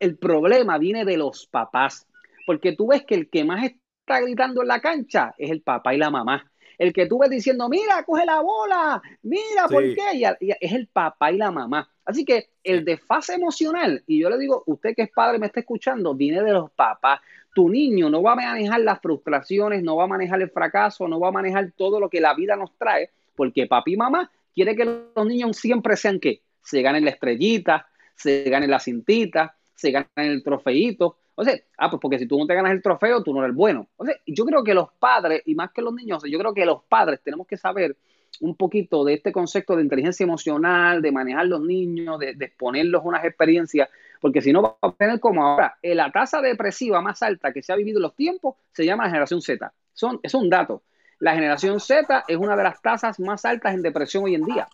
[0.00, 2.06] El problema viene de los papás.
[2.46, 5.94] Porque tú ves que el que más está gritando en la cancha es el papá
[5.94, 10.34] y la mamá el que tú ves diciendo, mira, coge la bola, mira, ¿por qué?
[10.60, 11.88] es el papá y la mamá.
[12.04, 15.60] Así que el desfase emocional, y yo le digo, usted que es padre me está
[15.60, 17.20] escuchando, viene de los papás.
[17.54, 21.20] Tu niño no va a manejar las frustraciones, no va a manejar el fracaso, no
[21.20, 24.74] va a manejar todo lo que la vida nos trae, porque papi y mamá quiere
[24.74, 29.90] que los niños siempre sean que se ganen la estrellita, se ganen la cintita, se
[29.90, 33.22] ganen el trofeito, o sea, ah, pues porque si tú no te ganas el trofeo,
[33.22, 33.88] tú no eres bueno.
[33.96, 36.64] O sea, yo creo que los padres, y más que los niños, yo creo que
[36.64, 37.96] los padres tenemos que saber
[38.40, 43.08] un poquito de este concepto de inteligencia emocional, de manejar los niños, de, exponerlos a
[43.08, 43.88] unas experiencias,
[44.20, 47.62] porque si no va a tener como ahora, eh, la tasa depresiva más alta que
[47.62, 49.72] se ha vivido en los tiempos se llama la generación Z.
[49.92, 50.82] Son, es un dato.
[51.18, 54.68] La generación Z es una de las tasas más altas en depresión hoy en día.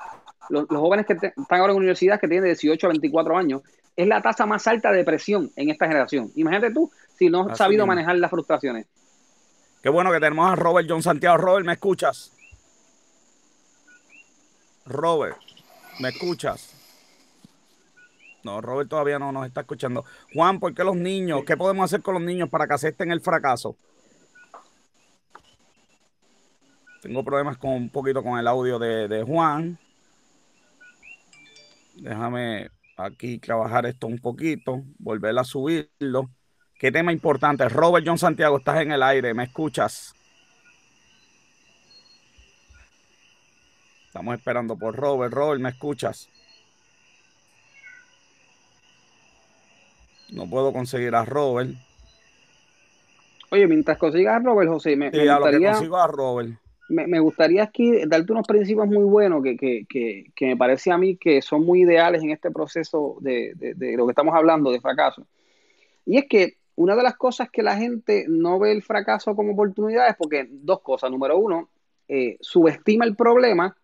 [0.48, 3.62] Los, jóvenes que están ahora en universidad que tienen 18 a 24 años,
[3.98, 6.30] es la tasa más alta de depresión en esta generación.
[6.36, 8.86] Imagínate tú si no has sabido manejar las frustraciones.
[9.82, 11.36] Qué bueno que tenemos a Robert John Santiago.
[11.36, 12.32] Robert, ¿me escuchas?
[14.86, 15.36] Robert,
[15.98, 16.76] ¿me escuchas?
[18.44, 20.04] No, Robert todavía no nos está escuchando.
[20.32, 21.42] Juan, ¿por qué los niños?
[21.44, 23.74] ¿Qué podemos hacer con los niños para que acepten el fracaso?
[27.02, 29.76] Tengo problemas con un poquito con el audio de, de Juan.
[31.96, 36.30] Déjame aquí trabajar esto un poquito, volver a subirlo.
[36.78, 37.68] Qué tema importante.
[37.68, 40.14] Robert John Santiago, estás en el aire, ¿me escuchas?
[44.06, 45.32] Estamos esperando por Robert.
[45.32, 46.28] Robert, ¿me escuchas?
[50.30, 51.70] No puedo conseguir a Robert.
[53.50, 55.72] Oye, mientras consigas a Robert, José, me, me gustaría...
[55.72, 61.16] a Robert me, gustaría aquí darte unos principios muy buenos que, me parece a mí
[61.16, 63.54] que son muy ideales en este proceso de,
[63.96, 65.26] lo que estamos hablando de fracaso.
[66.06, 69.52] Y es que una de las cosas que la gente no ve el fracaso como
[69.52, 71.10] oportunidad es porque dos cosas.
[71.10, 71.68] Número uno,
[72.06, 73.76] eh, subestima el problema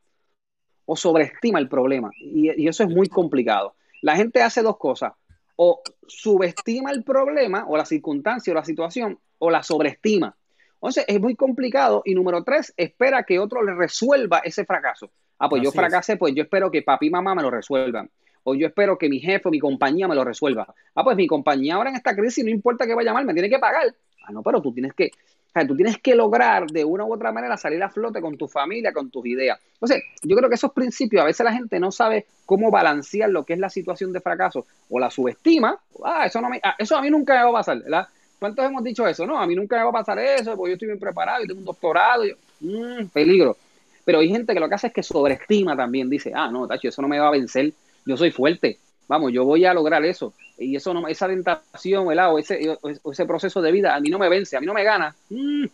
[0.87, 2.11] o sobreestima el problema.
[2.19, 3.75] Y, y eso es muy complicado.
[4.01, 5.13] La gente hace dos cosas.
[5.57, 10.37] O subestima el problema o la circunstancia o la situación o la sobreestima.
[10.75, 12.03] Entonces es muy complicado.
[12.05, 15.11] Y número tres, espera que otro le resuelva ese fracaso.
[15.39, 18.11] Ah, pues yo fracasé, pues yo espero que papi y mamá me lo resuelvan.
[18.45, 20.73] o yo espero que mi jefe o mi compañía me lo resuelva.
[20.95, 23.49] Ah, pues mi compañía ahora en esta crisis no importa que vaya mal, me tiene
[23.49, 23.95] que pagar.
[24.27, 27.13] Ah, no, pero tú tienes que, o sea, tú tienes que lograr de una u
[27.13, 29.59] otra manera salir a flote con tu familia, con tus ideas.
[29.75, 33.45] Entonces, yo creo que esos principios, a veces la gente no sabe cómo balancear lo
[33.45, 35.79] que es la situación de fracaso o la subestima.
[36.05, 38.09] Ah, eso, no me, ah, eso a mí nunca me va a pasar, ¿verdad?
[38.45, 39.27] ¿Cuántos hemos dicho eso?
[39.27, 41.47] No, a mí nunca me va a pasar eso, porque yo estoy bien preparado, y
[41.47, 42.25] tengo un doctorado.
[42.61, 43.57] Mm, peligro.
[44.05, 46.11] Pero hay gente que lo que hace es que sobreestima también.
[46.11, 47.73] Dice, ah, no, Tacho, eso no me va a vencer.
[48.05, 48.79] Yo soy fuerte.
[49.09, 50.35] Vamos, yo voy a lograr eso.
[50.59, 52.35] Y eso no, esa tentación, ¿verdad?
[52.35, 52.77] O ese,
[53.11, 55.17] ese proceso de vida a mí no me vence, a mí no me gana.
[55.31, 55.65] Mm,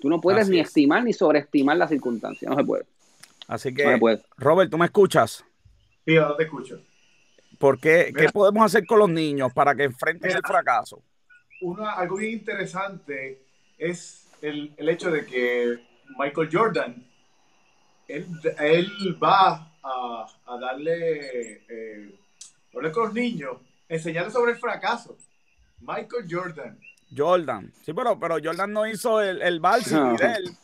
[0.00, 2.50] tú no puedes ni estimar ni sobreestimar las circunstancias.
[2.50, 2.86] No se puede.
[3.46, 4.00] Así que,
[4.36, 5.44] Robert, ¿tú me escuchas?
[6.04, 6.80] Sí, yo te escucho.
[7.56, 8.12] ¿Por qué?
[8.12, 11.00] ¿Qué podemos hacer con los niños para que enfrenten el fracaso?
[11.96, 13.40] Algo bien interesante
[13.78, 15.78] es el, el, hecho de que
[16.18, 17.06] Michael Jordan,
[18.08, 18.26] él,
[18.58, 22.18] él va a, a darle, eh,
[22.74, 25.16] hablar con los niños, enseñarles sobre el fracaso.
[25.80, 26.78] Michael Jordan.
[27.14, 27.72] Jordan.
[27.84, 30.56] Sí, pero, pero Jordan no hizo el, el de él.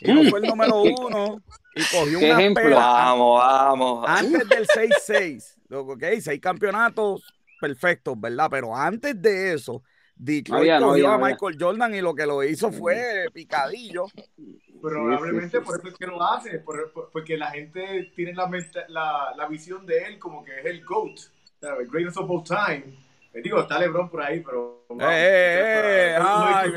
[0.00, 1.40] Y no fue el número uno
[1.74, 2.76] y cogió una ejemplo?
[2.76, 4.04] Vamos, vamos.
[4.08, 7.22] Antes del 6-6, ok, seis campeonatos
[7.60, 8.48] perfectos, ¿verdad?
[8.50, 9.82] Pero antes de eso,
[10.22, 14.06] Detroit cogió a Michael Jordan y lo que lo hizo fue picadillo.
[14.80, 16.62] Probablemente por eso es que lo hace,
[17.12, 18.48] porque la gente tiene la,
[18.88, 21.18] la, la, visión de él como que es el GOAT,
[21.60, 22.84] el greatest of all time.
[23.32, 24.86] Eh, digo, está LeBron por ahí, pero...
[25.00, 26.70] eh, eh, ay,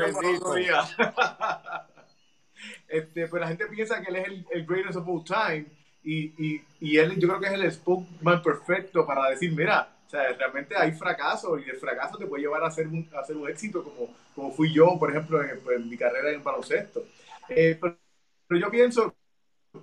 [2.88, 5.66] este, pues la gente piensa que él es el, el greatest of all time
[6.02, 10.32] y, y, y, él yo creo que es el spokesman perfecto para decir, mira, sea,
[10.32, 13.48] realmente hay fracaso y el fracaso te puede llevar a hacer un, a hacer un
[13.48, 17.04] éxito como, como fui yo, por ejemplo, en, pues, mi carrera en baloncesto.
[17.48, 19.14] Eh, pero, yo pienso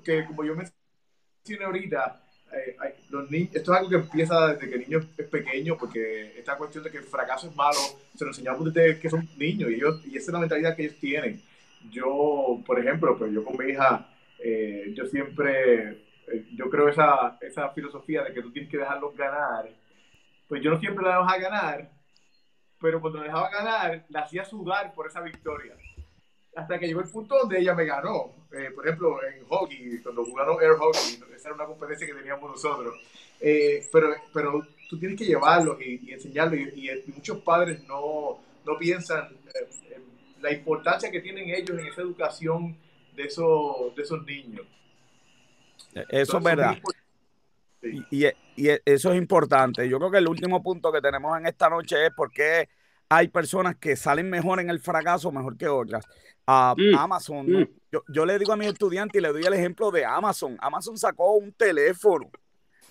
[0.03, 2.21] que, como yo mencioné ahorita,
[2.53, 2.77] eh,
[3.09, 6.57] los niños, esto es algo que empieza desde que el niño es pequeño, porque esta
[6.57, 7.79] cuestión de que el fracaso es malo,
[8.15, 10.83] se lo enseñamos desde que son niños y, ellos, y esa es la mentalidad que
[10.83, 11.41] ellos tienen.
[11.91, 14.07] Yo, por ejemplo, pues yo con mi hija,
[14.39, 15.97] eh, yo siempre,
[16.55, 19.67] yo creo esa, esa filosofía de que tú tienes que dejarlos ganar
[20.53, 21.91] pues yo no siempre la dejaba ganar,
[22.79, 25.75] pero cuando la dejaba ganar, la hacía sudar por esa victoria.
[26.55, 28.35] Hasta que llegó el punto donde ella me ganó.
[28.51, 32.51] Eh, por ejemplo, en hockey, cuando jugaron air hockey, esa era una competencia que teníamos
[32.51, 32.93] nosotros.
[33.41, 36.59] Eh, pero, pero tú tienes que llevarlos y, enseñarlos.
[36.75, 39.99] Y, muchos padres no, no piensan eh,
[40.39, 42.77] la importancia que tienen ellos en esa educación
[43.15, 44.67] de esos, de esos niños.
[46.09, 46.77] Eso es verdad.
[48.11, 48.25] Y,
[48.85, 49.87] eso es importante.
[49.89, 52.69] Yo creo que el último punto que tenemos en esta noche es por qué
[53.09, 56.05] hay personas que salen mejor en el fracaso mejor que otras.
[56.45, 57.67] a mm, Amazon, mm.
[58.09, 60.57] yo, le digo a mis estudiantes y le doy el ejemplo de Amazon.
[60.59, 62.29] Amazon sacó un teléfono,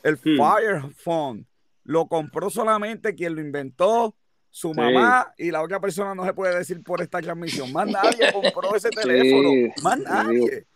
[0.02, 0.36] el mm.
[0.36, 1.46] Fire Phone.
[1.84, 4.14] Lo compró solamente quien lo inventó,
[4.50, 7.72] su mamá y la otra persona no se puede decir por esta transmisión.
[7.72, 9.72] Más nadie compró ese teléfono.
[9.82, 10.66] Más nadie.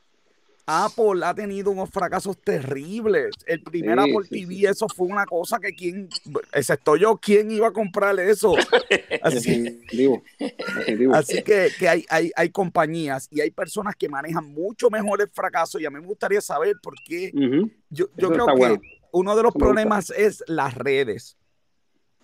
[0.66, 3.31] Apple ha tenido unos fracasos terribles.
[3.46, 6.09] El primer Apple TV, eso fue una cosa que quien,
[6.52, 8.55] excepto yo, ¿quién iba a comprar eso?
[9.22, 9.81] Así,
[11.12, 15.29] así que, que hay, hay, hay, compañías y hay personas que manejan mucho mejor el
[15.29, 17.33] fracaso y a mí me gustaría saber por qué.
[17.90, 18.81] Yo, yo creo que
[19.12, 21.37] uno de los problemas es las redes.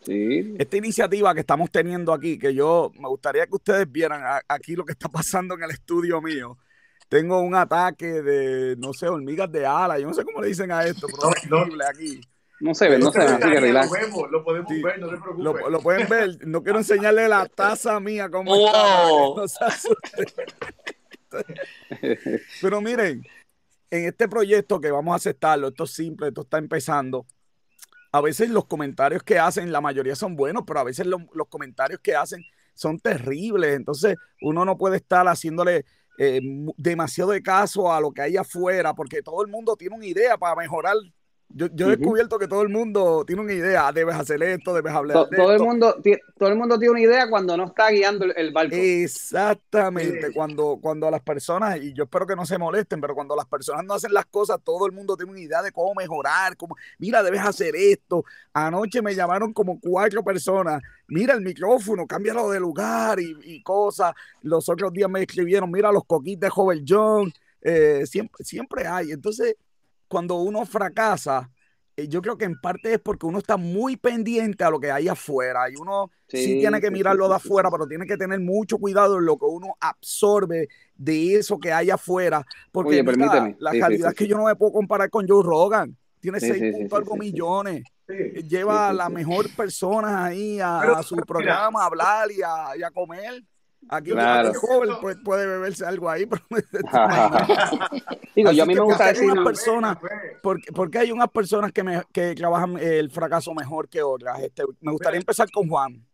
[0.04, 0.54] Sí.
[0.58, 4.84] Esta iniciativa que estamos teniendo aquí, que yo me gustaría que ustedes vieran aquí lo
[4.84, 6.58] que está pasando en el estudio mío
[7.12, 10.72] tengo un ataque de, no sé, hormigas de ala, yo no sé cómo le dicen
[10.72, 12.18] a esto, pero es horrible aquí.
[12.58, 15.18] No se ve, no se ve, así que Lo, vemos, lo podemos ver, no se
[15.18, 15.70] preocupe.
[15.70, 18.54] Lo, pueden ver, no quiero enseñarle la taza mía como
[19.44, 19.68] está,
[22.62, 23.22] Pero miren,
[23.90, 27.26] en este proyecto que vamos a aceptarlo, esto es simple, esto está empezando.
[28.10, 32.00] A veces los comentarios que hacen, la mayoría son buenos, pero a veces los comentarios
[32.00, 33.76] que hacen son terribles.
[33.76, 35.84] Entonces, uno no puede estar haciéndole
[36.18, 36.40] eh,
[36.76, 40.36] demasiado de caso a lo que hay afuera, porque todo el mundo tiene una idea
[40.36, 40.96] para mejorar
[41.54, 44.92] yo, yo he descubierto que todo el mundo tiene una idea, debes hacer esto, debes
[44.92, 45.96] hablar de todo El mundo,
[46.38, 48.74] todo el mundo tiene una idea cuando no está guiando el, barco.
[48.74, 53.46] Exactamente, cuando, cuando las personas, y yo espero que no se molesten, pero cuando las
[53.46, 56.76] personas no hacen las cosas, todo el mundo tiene una idea de cómo mejorar, cómo,
[56.98, 58.24] mira, debes hacer esto.
[58.52, 64.14] Anoche me llamaron como cuatro personas, mira el micrófono, cámbialo de lugar y, cosas.
[64.42, 67.32] Los otros días me escribieron, mira los coquitos de Joven John.
[67.60, 69.12] Eh, siempre, siempre hay.
[69.12, 69.54] Entonces,
[70.12, 71.50] cuando uno fracasa,
[71.96, 74.92] eh, yo creo que en parte es porque uno está muy pendiente a lo que
[74.92, 78.76] hay afuera y uno sí, tiene que mirarlo de afuera, pero tiene que tener mucho
[78.76, 83.02] cuidado en lo que uno absorbe de eso que hay afuera, porque
[83.58, 85.96] la calidad es que yo no me puedo comparar con Joe Rogan.
[86.20, 87.82] tiene seis puntos algo millones.
[88.46, 93.42] Lleva a la mejor persona ahí a, su programa a hablar y a, comer.
[93.88, 94.52] Aquí claro.
[94.54, 96.24] joven pues, puede beberse algo ahí.
[98.34, 99.30] Digo, yo a mí me gusta decir.
[99.44, 99.98] Personas,
[100.74, 104.40] porque, hay unas personas que, me, que trabajan el fracaso mejor que otras.
[104.40, 106.04] Este, me gustaría empezar con Juan.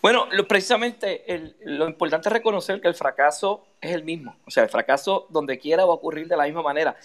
[0.00, 1.24] Bueno, precisamente
[1.64, 4.36] lo importante es reconocer que el fracaso es el mismo.
[4.46, 6.96] O sea, el fracaso donde quiera va a ocurrir de la misma manera.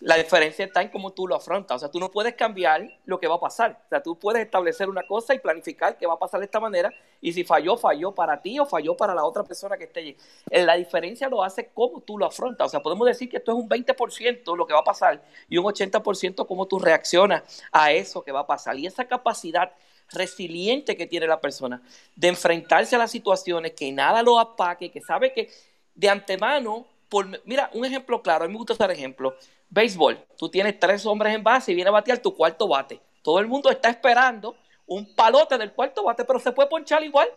[0.00, 1.76] La diferencia está en cómo tú lo afrontas.
[1.76, 3.82] O sea, tú no puedes cambiar lo que va a pasar.
[3.84, 6.58] O sea, tú puedes establecer una cosa y planificar que va a pasar de esta
[6.58, 6.90] manera.
[7.20, 10.16] Y si falló, falló para ti o falló para la otra persona que esté allí.
[10.50, 12.68] Eh, la diferencia lo hace cómo tú lo afrontas.
[12.68, 15.58] O sea, podemos decir que esto es un 20% lo que va a pasar y
[15.58, 18.78] un 80% cómo tú reaccionas a eso que va a pasar.
[18.78, 19.70] Y esa capacidad
[20.12, 21.82] resiliente que tiene la persona
[22.16, 25.50] de enfrentarse a las situaciones, que nada lo apaque, que sabe que
[25.94, 29.34] de antemano, por, mira, un ejemplo claro, a mí me gusta usar ejemplo,
[29.70, 33.00] béisbol, tú tienes tres hombres en base y viene a batear tu cuarto bate.
[33.22, 34.56] Todo el mundo está esperando
[34.86, 37.28] un palote del cuarto bate, pero se puede ponchar igual.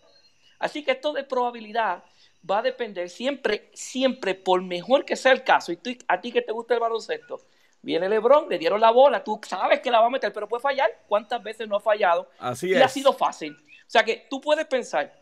[0.59, 2.03] Así que esto de probabilidad
[2.49, 6.31] va a depender siempre, siempre, por mejor que sea el caso, y tú, a ti
[6.31, 7.39] que te gusta el baloncesto,
[7.83, 10.61] Viene LeBron, le dieron la bola, tú sabes que la va a meter, pero puede
[10.61, 10.89] fallar.
[11.05, 12.29] ¿Cuántas veces no ha fallado?
[12.39, 13.51] Así y ha sido fácil.
[13.53, 15.13] O sea que tú puedes pensar,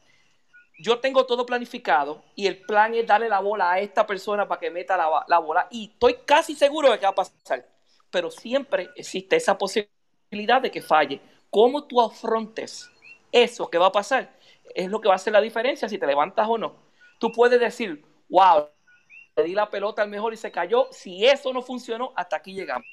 [0.82, 4.60] yo tengo todo planificado y el plan es darle la bola a esta persona para
[4.60, 7.66] que meta la, la bola y estoy casi seguro de que va a pasar.
[8.10, 11.22] Pero siempre existe esa posibilidad de que falle.
[11.50, 12.90] ¿Cómo tú afrontes
[13.32, 14.32] eso que va a pasar?
[14.76, 16.76] Es lo que va a hacer la diferencia si te levantas o no.
[17.20, 18.68] Tú puedes decir, wow,
[19.38, 20.88] le di la pelota al mejor y se cayó.
[20.92, 22.88] Si eso no funcionó, hasta aquí llegamos.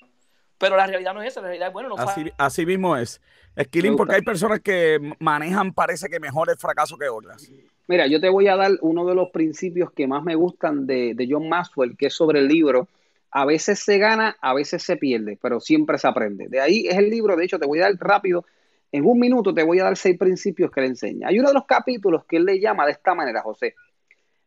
[0.59, 3.21] Pero la realidad no es esa, la realidad es, bueno, no así, así mismo es.
[3.55, 7.51] Esquilín, porque hay personas que manejan, parece que mejor el fracaso que otras.
[7.89, 11.15] Mira, yo te voy a dar uno de los principios que más me gustan de,
[11.15, 12.87] de John Maxwell, que es sobre el libro.
[13.31, 16.49] A veces se gana, a veces se pierde, pero siempre se aprende.
[16.49, 18.45] De ahí es el libro, de hecho, te voy a dar rápido,
[18.93, 21.29] en un minuto te voy a dar seis principios que le enseña.
[21.29, 23.75] Hay uno de los capítulos que él le llama de esta manera, José.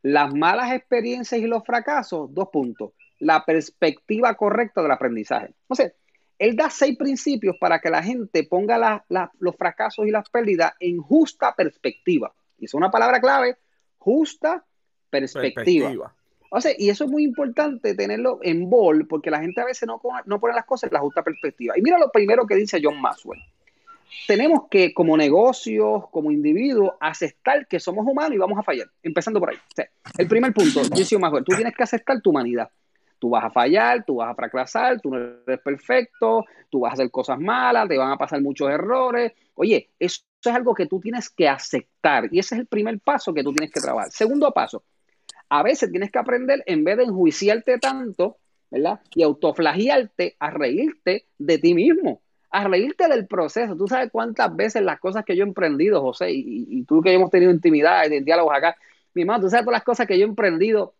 [0.04, 2.92] Las malas experiencias y los fracasos, dos puntos.
[3.20, 5.54] La perspectiva correcta del aprendizaje.
[5.62, 5.94] Entonces,
[6.42, 9.06] él da seis principios para que la gente ponga
[9.40, 12.34] los fracasos y las pérdidas en justa perspectiva.
[12.58, 13.58] Y es una palabra clave,
[14.00, 14.66] justa
[15.10, 16.16] perspectiva.
[16.50, 19.88] O sea, y eso es muy importante tenerlo en bol, porque la gente a veces
[19.88, 21.78] no, no pone las cosas en la justa perspectiva.
[21.78, 23.40] Y mira lo primero que dice John Maxwell
[24.28, 28.88] tenemos que, como negocios, como individuos, aceptar que somos humanos y vamos a fallar.
[29.02, 29.58] Empezando por ahí.
[30.18, 32.70] el primer punto, yo más tú tienes que aceptar tu humanidad.
[33.22, 36.94] Tú vas a fallar, tú vas a fracasar, tú no eres perfecto, tú vas a
[36.94, 39.34] hacer cosas malas, te van a pasar muchos errores.
[39.54, 43.32] Oye, eso es algo que tú tienes que aceptar y ese es el primer paso
[43.32, 44.10] que tú tienes que trabajar.
[44.10, 44.84] Segundo paso,
[45.50, 48.38] a veces tienes que aprender, en vez de enjuiciarte tanto,
[48.72, 49.02] ¿verdad?
[49.14, 53.76] Y autoflagiarte a reírte de ti mismo a reírte del proceso.
[53.78, 57.32] Tú sabes cuántas veces las cosas que yo he emprendido, José, y, tú que hemos
[57.32, 58.76] tenido intimidad y diálogos acá,
[59.14, 60.94] mi mamá, tú sabes todas las cosas que yo he emprendido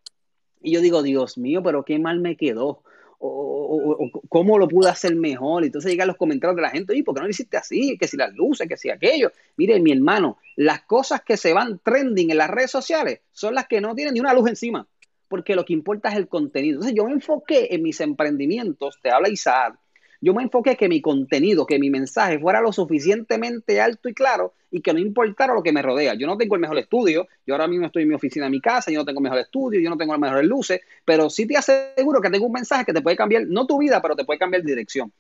[0.62, 2.84] y yo digo, Dios mío, pero qué mal me quedó.
[3.24, 5.64] O, cómo lo pude hacer mejor.
[5.64, 7.98] Entonces llegan los comentarios de la gente, ¿y por qué no lo hiciste así?
[8.00, 9.32] Que si las luces, que si aquello.
[9.58, 13.68] Mire, mi hermano, las cosas que se van trending en las redes sociales son las
[13.68, 14.88] que no tienen ni una luz encima,
[15.28, 16.76] porque lo que importa es el contenido.
[16.76, 19.78] Entonces yo me enfoqué en mis emprendimientos, te habla Isaac,
[20.20, 24.54] yo me enfoqué que mi contenido, que mi mensaje fuera lo suficientemente alto y claro
[24.72, 26.14] y que no importara lo que me rodea.
[26.16, 28.62] Yo no tengo el mejor estudio, yo ahora mismo estoy en mi oficina en mi
[28.62, 31.46] casa, yo no tengo el mejor estudio, yo no tengo las mejores luces, pero sí
[31.46, 34.26] te aseguro que tengo un mensaje que te puede cambiar, no tu vida, pero te
[34.26, 35.12] puede cambiar dirección.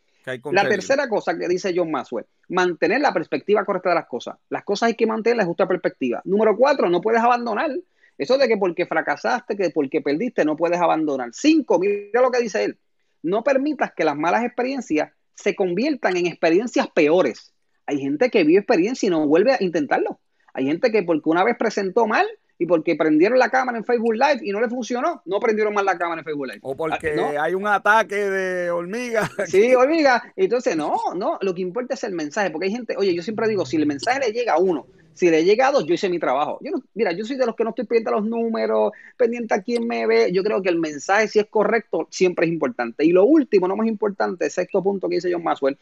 [0.51, 4.37] La tercera cosa que dice John Maxwell, mantener la perspectiva correcta de las cosas.
[4.49, 6.21] Las cosas hay que mantener la justa perspectiva.
[6.25, 7.71] Número cuatro, no puedes abandonar.
[8.17, 11.29] Eso de que porque fracasaste, que porque perdiste, no puedes abandonar.
[11.33, 12.77] Cinco, mira lo que dice él
[13.23, 17.53] no permitas que las malas experiencias se conviertan en experiencias peores.
[17.91, 20.21] Hay gente que vive experiencia y no vuelve a intentarlo.
[20.53, 22.25] Hay gente que porque una vez presentó mal
[22.57, 25.83] y porque prendieron la cámara en Facebook Live y no le funcionó, no prendieron mal
[25.83, 26.59] la cámara en Facebook Live.
[26.61, 29.29] O porque ah, hay un ataque de hormiga.
[29.45, 30.23] Sí, hormiga.
[30.37, 33.49] Entonces, no, no, lo que importa es el mensaje, porque hay gente, oye, yo siempre
[33.49, 36.19] digo, si el mensaje le llega a uno si le he llegado, yo hice mi
[36.19, 36.59] trabajo.
[36.61, 39.53] Yo no, mira, yo soy de los que no estoy pendiente a los números, pendiente
[39.53, 40.31] a quién me ve.
[40.31, 43.05] Yo creo que el mensaje, si es correcto, siempre es importante.
[43.05, 45.77] Y lo último, no más importante, sexto punto que dice John Maxwell,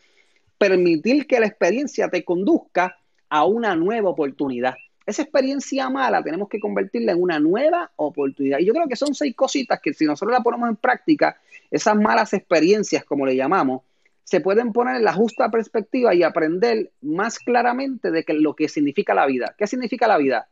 [0.60, 3.00] permitir que la experiencia te conduzca
[3.30, 4.76] a una nueva oportunidad.
[5.06, 8.60] Esa experiencia mala tenemos que convertirla en una nueva oportunidad.
[8.60, 11.38] Y yo creo que son seis cositas que si nosotros la ponemos en práctica,
[11.72, 13.82] esas malas experiencias, como le llamamos,
[14.24, 18.68] se pueden poner en la justa perspectiva y aprender más claramente de que lo que
[18.70, 19.56] significa la vida.
[19.58, 20.48] ¿Qué significa la vida?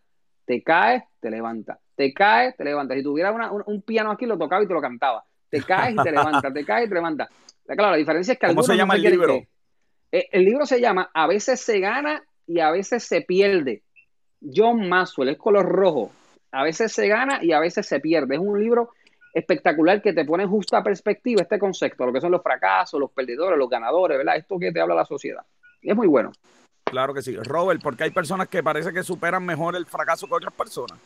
[0.46, 1.78] Te caes, te levantas.
[1.96, 2.98] Te caes, te levantas.
[2.98, 5.24] Si tuviera un, piano aquí, lo tocaba y te lo cantaba.
[5.50, 7.30] Te caes y te levantas, te caes y te levantas.
[7.68, 9.34] Claro, la diferencia es que ¿Cómo se llama el libro?
[9.36, 9.48] Eh,
[10.12, 13.84] el libro se llama A veces se gana y a veces se pierde.
[14.42, 16.12] John Maxwell, es color rojo.
[16.52, 18.36] A veces se gana y a veces se pierde.
[18.36, 18.92] Es un libro
[19.34, 23.12] espectacular que te pone en justa perspectiva este concepto, lo que son los fracasos, los
[23.12, 24.38] perdedores, los ganadores, ¿verdad?
[24.38, 25.44] Esto que te habla la sociedad.
[25.82, 26.32] es muy bueno.
[26.86, 27.36] Claro que sí.
[27.36, 30.98] Robert, porque hay personas que parece que superan mejor el fracaso que otras personas.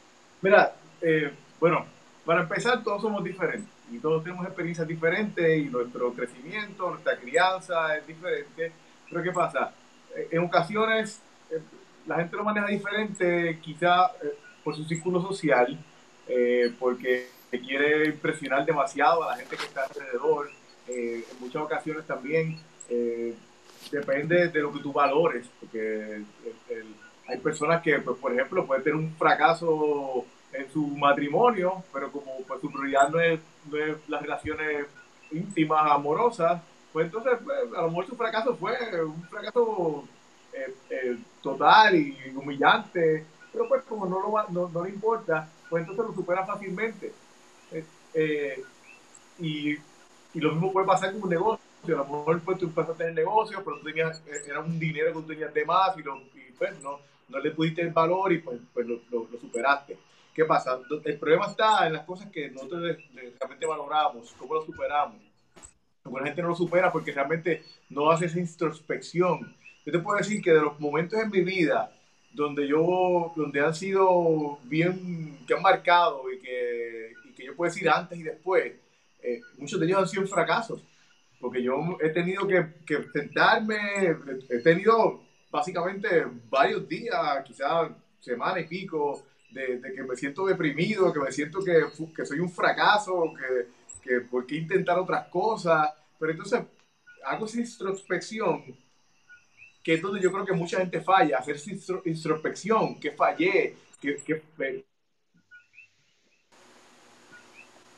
[0.41, 1.85] Mira, eh, bueno,
[2.23, 7.97] para empezar, todos somos diferentes y todos tenemos experiencias diferentes y nuestro crecimiento, nuestra crianza
[7.97, 8.71] es diferente.
[9.11, 9.73] Pero ¿qué pasa?
[10.15, 11.59] Eh, en ocasiones eh,
[12.07, 14.11] la gente lo maneja diferente, quizá
[14.63, 15.77] por su círculo social,
[16.79, 20.49] porque quiere impresionar demasiado a la gente que está alrededor.
[20.87, 22.57] en muchas ocasiones también
[23.91, 26.23] depende de lo que tú valores, porque
[27.27, 32.37] hay personas que, pues, por ejemplo, pueden tener un fracaso en su matrimonio, pero como
[32.47, 33.39] pues, su prioridad no es,
[34.07, 34.87] las relaciones
[35.31, 36.61] íntimas, amorosas,
[36.93, 40.07] pues entonces pues, a lo mejor su fracaso fue un fracaso
[40.53, 45.81] eh, eh, total y humillante, pero pues como no, lo, no, no, le importa, pues
[45.81, 47.13] entonces lo supera fácilmente.
[48.13, 48.61] Eh,
[49.39, 51.61] y, y, lo mismo puede pasar con un negocio.
[51.85, 55.13] A lo mejor pues, tú empezaste el negocio, pero tú tenías, era un dinero que
[55.13, 58.39] tú tenías de más y, lo, y pues no, no le pudiste el valor y
[58.39, 59.97] pues, pues lo, lo, lo superaste.
[60.33, 60.79] ¿Qué pasa?
[61.03, 65.30] El problema está en las cosas que nosotros realmente valoramos, cómo lo superamos.
[66.19, 69.55] La gente no lo supera porque realmente no hace esa introspección.
[69.85, 71.91] Yo te puedo decir que de los momentos en mi vida
[72.33, 77.71] donde yo, donde han sido bien, que han marcado y que, y que yo puedo
[77.71, 78.73] decir antes y después,
[79.21, 80.81] eh, muchos de ellos han sido fracasos.
[81.39, 83.77] Porque yo he tenido que, que sentarme,
[84.49, 91.19] he tenido básicamente varios días, quizás semana y pico, de, que me siento deprimido, que
[91.19, 91.83] me siento que,
[92.15, 93.67] que soy un fracaso, que,
[94.01, 95.89] que por qué intentar otras cosas.
[96.21, 96.61] Pero entonces
[97.25, 98.63] hago esa introspección,
[99.83, 101.71] que es donde yo creo que mucha gente falla, hacer esa
[102.05, 104.43] introspección, que fallé, que, que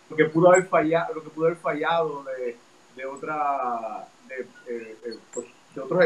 [0.09, 2.55] lo que pudo haber fallado, lo que pudo haber fallado de,
[2.95, 4.41] de otra de,
[4.73, 6.05] eh, eh, pues, de otros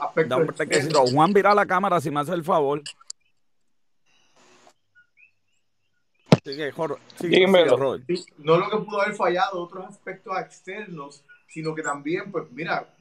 [0.00, 1.12] aspectos.
[1.12, 2.80] Juan, mira la cámara si me hace el favor.
[8.38, 12.94] no lo que pudo haber fallado, otros aspectos externos, sino que también, pues mira,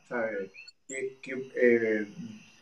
[0.87, 2.07] que, eh,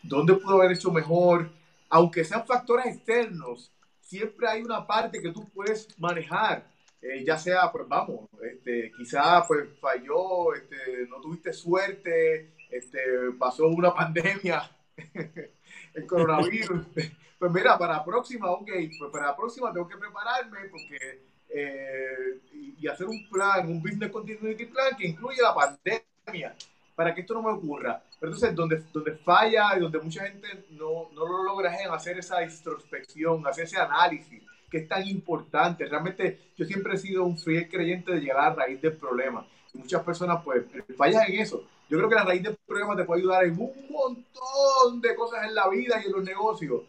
[0.04, 1.50] ¿dónde pudo haber hecho mejor?
[1.90, 3.72] Aunque sean factores externos,
[4.02, 6.68] siempre hay una parte que tú puedes manejar.
[7.02, 13.00] Eh, ya sea, pues vamos, este, quizá pues falló, este, no tuviste suerte, este,
[13.38, 14.70] pasó una pandemia,
[15.94, 16.86] el coronavirus.
[17.38, 22.40] Pues mira, para la próxima, ok, pues para la próxima tengo que prepararme porque eh,
[22.54, 26.56] y, hacer un plan, un business continuity plan que incluya la pandemia
[26.96, 28.02] para que esto no me ocurra.
[28.20, 32.20] Pero entonces, donde, donde falla y donde mucha gente no, no lo logra es hacer
[32.20, 35.86] esa introspección, hacer ese análisis que es tan importante.
[35.86, 39.46] Realmente yo siempre he sido un fiel creyente de llegar a la raíz del problema.
[39.74, 40.64] Y muchas personas pues
[40.98, 41.64] fallan en eso.
[41.90, 45.46] Yo creo que la raíz del problema te puede ayudar en un montón de cosas
[45.46, 46.82] en la vida y en los negocios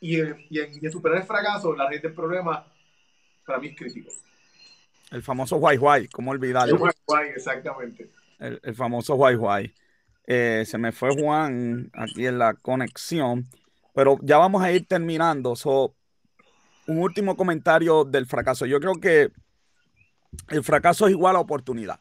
[0.00, 2.66] y, en, superar el fracaso, la red del problema,
[3.50, 4.12] para mí es crítico.
[5.10, 6.76] El famoso Guay Guay, ¿cómo olvidarlo?
[6.76, 8.08] El Guay exactamente.
[8.38, 9.74] El, famoso Guay Guay.
[10.26, 13.48] Eh, se me fue Juan aquí en la conexión,
[13.92, 15.56] pero ya vamos a ir terminando.
[15.56, 15.96] So,
[16.86, 18.66] un último comentario del fracaso.
[18.66, 19.32] Yo creo que
[20.48, 21.98] el fracaso es igual a oportunidad.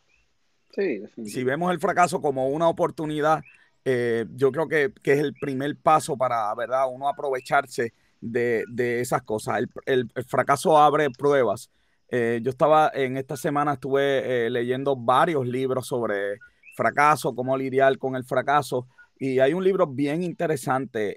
[0.71, 3.41] Sí, si vemos el fracaso como una oportunidad,
[3.83, 6.83] eh, yo creo que, es el primer paso para, ¿verdad?
[6.91, 7.91] Uno aprovecharse
[8.21, 8.63] de,
[9.01, 9.63] esas cosas.
[9.85, 11.69] El, fracaso abre pruebas.
[12.09, 16.39] Eh, yo estaba en esta semana, estuve eh, leyendo varios libros sobre
[16.75, 18.87] fracaso, cómo lidiar con el fracaso.
[19.19, 21.15] Y hay un libro bien interesante,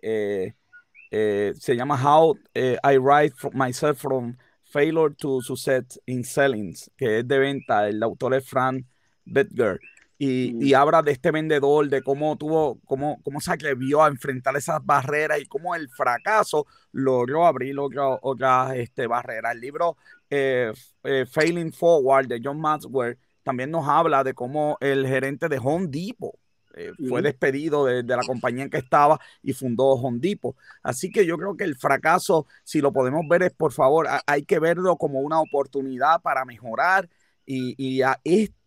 [1.11, 4.36] se llama How I Write Myself from
[4.72, 7.88] Failure to Success in Selling, que es de venta.
[7.88, 8.86] El autor es Frank
[9.24, 9.78] Bedger.
[10.22, 10.62] Mm.
[10.62, 14.84] y, habla de este vendedor, de cómo tuvo, cómo, cómo se atrevió a enfrentar esas
[14.84, 19.54] barreras y cómo el fracaso logró abrir otras este, barreras.
[19.54, 19.96] El libro
[20.30, 25.58] eh, eh, Failing Forward de John Maxwell también nos habla de cómo el gerente de
[25.58, 26.36] Home Depot
[26.74, 30.54] eh, fue despedido de, de, la compañía en que estaba y fundó Home Depot.
[30.84, 34.44] Así que yo creo que el fracaso, si lo podemos ver, es por favor, hay
[34.44, 37.08] que verlo como una oportunidad para mejorar
[37.44, 38.20] y, y a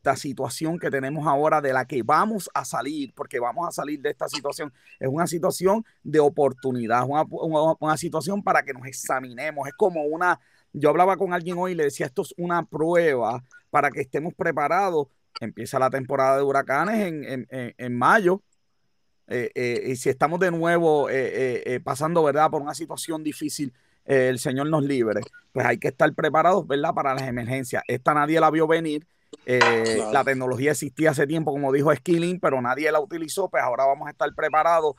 [0.06, 4.00] esta situación que tenemos ahora de la que vamos a salir, porque vamos a salir
[4.02, 7.24] de esta situación, es una situación de oportunidad, una,
[7.80, 10.40] una, situación para que nos examinemos, es como una,
[10.74, 14.34] yo hablaba con alguien hoy y le decía, esto es una prueba para que estemos
[14.36, 15.08] preparados
[15.42, 18.42] empieza la temporada de huracanes en, en, mayo.
[19.28, 23.74] Eh, eh, y si estamos de nuevo eh, pasando, ¿verdad?, por una situación difícil,
[24.06, 25.20] el Señor nos libre,
[25.52, 27.84] pues hay que estar preparados, ¿verdad?, para las emergencias.
[27.88, 29.06] Esta nadie la vio venir.
[29.46, 33.50] La tecnología existía hace tiempo, como dijo Skilling, pero nadie la utilizó.
[33.50, 34.96] Pues ahora vamos a estar preparados,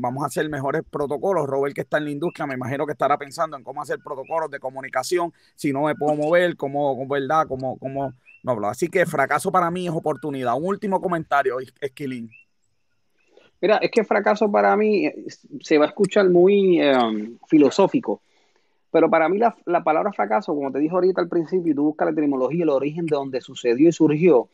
[0.00, 1.46] vamos a hacer mejores protocolos.
[1.46, 4.50] Robert, que está en la industria, me imagino que estará pensando en cómo hacer protocolos
[4.50, 8.68] de comunicación, si no me puedo mover, cómo, ¿verdad?, cómo, cómo no hablo.
[8.68, 10.56] Así que fracaso para mí es oportunidad.
[10.56, 12.30] Un último comentario, Esquilín.
[13.60, 15.24] Mira, es que fracaso para mí eh,
[15.60, 18.20] se va a escuchar muy em, filosófico,
[18.92, 22.06] pero para mí la, palabra fracaso, como te dije ahorita al principio, y tú buscas
[22.06, 24.48] la etimología, el origen de donde sucedió y surgió,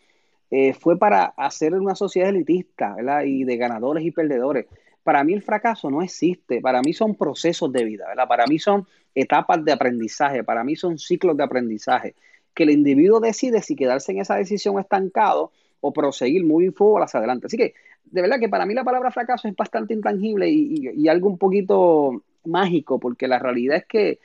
[0.50, 3.24] eh, fue para hacer una sociedad elitista, ¿verdad?
[3.24, 4.66] Y de ganadores y perdedores.
[5.02, 8.28] Para mí el fracaso no existe, para mí son procesos de vida, ¿verdad?
[8.28, 12.14] Para mí son etapas de aprendizaje, para mí son ciclos de aprendizaje
[12.58, 17.18] que el individuo decide si quedarse en esa decisión estancado o proseguir muy fútbol hacia
[17.18, 17.46] adelante.
[17.46, 17.74] Así que,
[18.04, 22.24] de verdad que para mí la palabra fracaso es bastante intangible y, algo un poquito
[22.44, 24.18] mágico, porque la realidad es que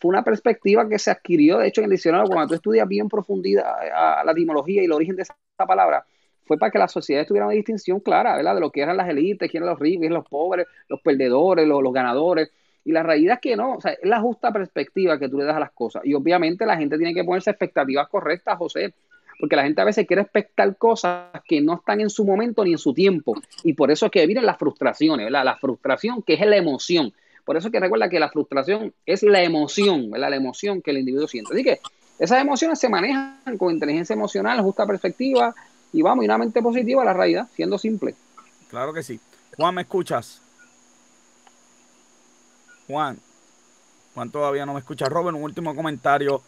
[0.00, 3.08] fue una perspectiva que se adquirió, de hecho, en el diccionario, cuando tú estudias bien
[3.08, 5.34] profundidad a la etimología y el origen de esa
[5.66, 6.04] palabra,
[6.46, 8.54] fue para que la sociedad tuviera una distinción clara, ¿verdad?
[8.54, 11.92] De lo que eran las élites, quién eran los ricos, los pobres, los perdedores, los
[11.92, 12.50] ganadores.
[12.84, 15.44] Y la realidad es que no, o sea, es la justa perspectiva que tú le
[15.44, 16.02] das a las cosas.
[16.04, 18.94] Y obviamente la gente tiene que ponerse expectativas correctas, José,
[19.40, 22.72] porque la gente a veces quiere expectar cosas que no están en su momento ni
[22.72, 23.34] en su tiempo.
[23.64, 25.44] Y por eso es que vienen las frustraciones, ¿verdad?
[25.44, 27.12] La frustración que es la emoción.
[27.46, 30.30] Por eso es que recuerda que la frustración es la emoción, ¿verdad?
[30.30, 31.54] La emoción que el individuo siente.
[31.54, 31.80] Así que
[32.18, 35.54] esas emociones se manejan con inteligencia emocional, justa perspectiva
[35.92, 38.16] y vamos, y una mente positiva a la realidad, siendo simple.
[38.68, 39.20] Claro que sí.
[39.56, 40.42] Juan, ¿me escuchas?
[42.88, 43.16] Juan,
[44.12, 45.06] Juan todavía no me escucha.
[45.08, 46.42] Robert, un último comentario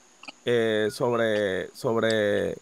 [0.44, 2.56] eh, sobre, sobre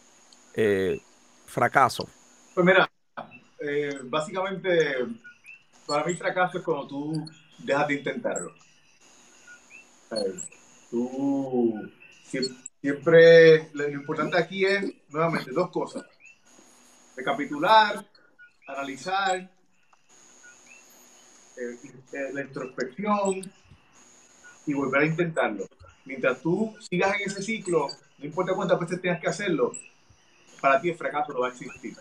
[0.52, 1.00] eh,
[1.46, 2.06] fracaso.
[2.54, 2.86] Pues mira,
[3.60, 5.06] eh, básicamente
[5.86, 7.24] para mí fracaso es cuando tú
[7.58, 8.54] dejas de intentarlo.
[10.90, 11.90] tú
[12.80, 16.04] siempre, lo importante aquí es, nuevamente, dos cosas.
[17.16, 18.04] Recapitular,
[18.66, 19.50] analizar,
[22.34, 23.50] la introspección,
[24.66, 25.66] y volver a intentarlo.
[26.04, 27.88] Mientras tú sigas en ese ciclo,
[28.18, 29.72] no importa cuántas veces tengas que hacerlo,
[30.60, 31.96] para ti el fracaso no va a existir.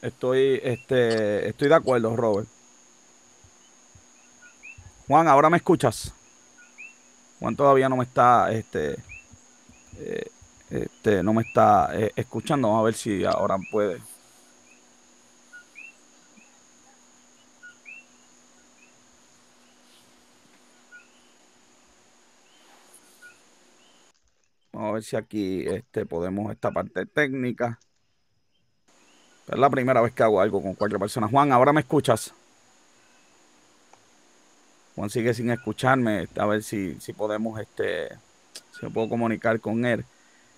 [0.00, 2.48] Estoy, este, estoy de acuerdo, Robert.
[5.12, 6.14] Juan, ahora me escuchas.
[7.38, 8.96] Juan todavía no me está, este,
[9.98, 10.26] eh,
[10.70, 12.68] este, no me está eh, escuchando.
[12.68, 14.00] Vamos a ver si ahora puede.
[24.72, 27.78] Vamos a ver si aquí este, podemos esta parte técnica.
[29.46, 31.28] Es la primera vez que hago algo con cualquier persona.
[31.28, 32.32] Juan, ¿ahora me escuchas?
[34.94, 36.28] Juan sigue sin escucharme.
[36.36, 38.08] A ver si, si podemos, este,
[38.78, 40.04] si puedo comunicar con él.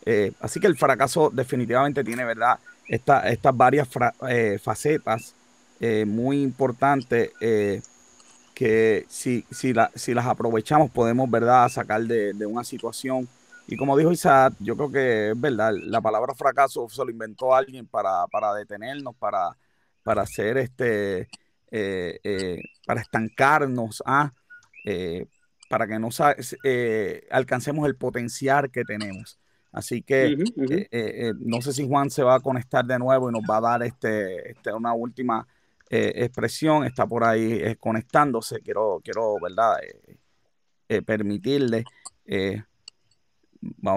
[0.04, 2.58] Eh, así que el fracaso definitivamente tiene, ¿verdad?
[2.86, 3.88] estas varias
[4.28, 5.34] eh, facetas
[5.80, 7.30] eh, muy importantes
[8.54, 13.26] que si, si, si, las aprovechamos podemos, ¿verdad?, sacar de, de una situación
[13.66, 17.54] y como dijo Isaac, yo creo que es verdad, la palabra fracaso se lo inventó
[17.54, 18.26] alguien para,
[18.56, 19.56] detenernos, para,
[20.02, 21.28] para hacer este,
[21.76, 24.32] eh, eh, para estancarnos, ¿ah?
[24.84, 25.26] Eh,
[25.68, 26.08] para que no
[27.32, 29.40] alcancemos el potencial que tenemos.
[29.72, 30.36] Así que
[31.40, 33.82] no sé si Juan se va a conectar de nuevo y nos va a dar
[33.82, 35.44] este, este una última
[35.90, 36.84] expresión.
[36.84, 38.60] Está por ahí conectándose.
[38.60, 39.78] Quiero, quiero ¿verdad?
[41.04, 41.84] permitirle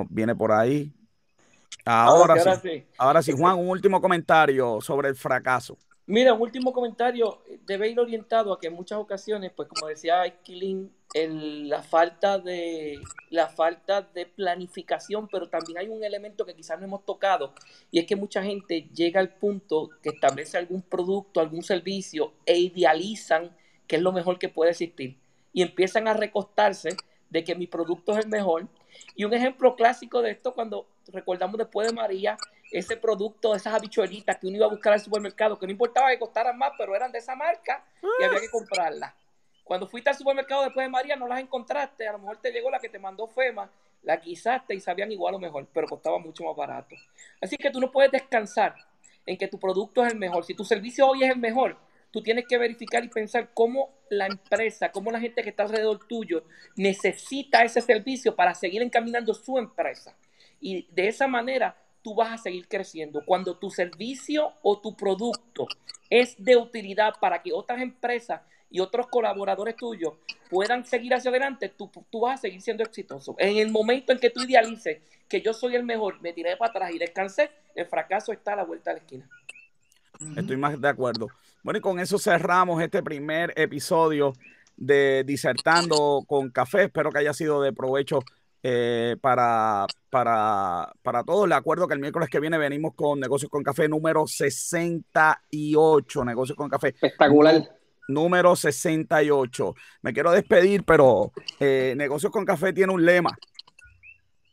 [0.10, 0.92] viene por ahí.
[1.86, 3.34] Ahora, sí, ahora, sí.
[3.34, 5.78] Juan, un último comentario sobre el fracaso.
[6.10, 10.26] Mira, un último comentario debe ir orientado a que en muchas ocasiones, pues como decía
[10.26, 16.80] Esquilín, la falta de la falta de planificación, pero también hay un elemento que quizás
[16.80, 17.54] no hemos tocado
[17.92, 22.58] y es que mucha gente llega al punto que establece algún producto, algún servicio e
[22.58, 23.54] idealizan
[23.86, 25.18] que es lo mejor que puede existir
[25.52, 26.96] y empiezan a recostarse
[27.30, 28.68] de que mi producto es el mejor.
[29.16, 32.38] Y un ejemplo clásico de esto, cuando recordamos después de María,
[32.72, 36.20] ese producto, esas habichuelitas que uno iba a buscar al supermercado, que no importaba que
[36.20, 37.84] costaran más, pero eran de esa marca
[38.20, 39.14] y había que comprarlas.
[39.64, 42.70] Cuando fuiste al supermercado después de María, no las encontraste, a lo mejor te llegó
[42.70, 43.70] la que te mandó FEMA,
[44.04, 46.96] la quisaste y sabían igual o mejor, pero costaba mucho más barato.
[47.42, 48.76] Así que tú no puedes descansar
[49.26, 50.46] en que tu producto es el mejor.
[50.46, 51.78] Si tu servicio hoy es el mejor,
[52.12, 56.08] tú tienes que verificar y pensar cómo la empresa, cómo la gente que está alrededor
[56.08, 56.44] tuyo
[56.78, 60.16] necesita ese servicio para seguir encaminando su empresa.
[60.62, 61.76] Y de esa manera
[62.08, 63.22] tú vas a seguir creciendo.
[63.26, 65.68] Cuando tu servicio o tu producto
[66.10, 68.40] es de utilidad para que otras empresas
[68.70, 70.14] y otros colaboradores tuyos
[70.50, 73.36] puedan seguir hacia adelante, tú, tú vas a seguir siendo exitoso.
[73.38, 76.70] En el momento en que tú idealices que yo soy el mejor, me tiré para
[76.70, 79.30] atrás y descansé, el fracaso está a la vuelta de la esquina.
[80.38, 81.28] Estoy más de acuerdo.
[81.62, 84.32] Bueno, y con eso cerramos este primer episodio
[84.78, 86.86] de Disertando con Café.
[86.86, 88.20] Espero que haya sido de provecho
[88.70, 91.48] eh, para, para, para todos.
[91.48, 96.26] Le acuerdo que el miércoles que viene venimos con Negocios con Café número 68.
[96.26, 96.90] Negocios con Café.
[96.90, 97.64] Espectacular.
[98.10, 99.74] Número 68.
[100.02, 103.38] Me quiero despedir, pero eh, Negocios con Café tiene un lema.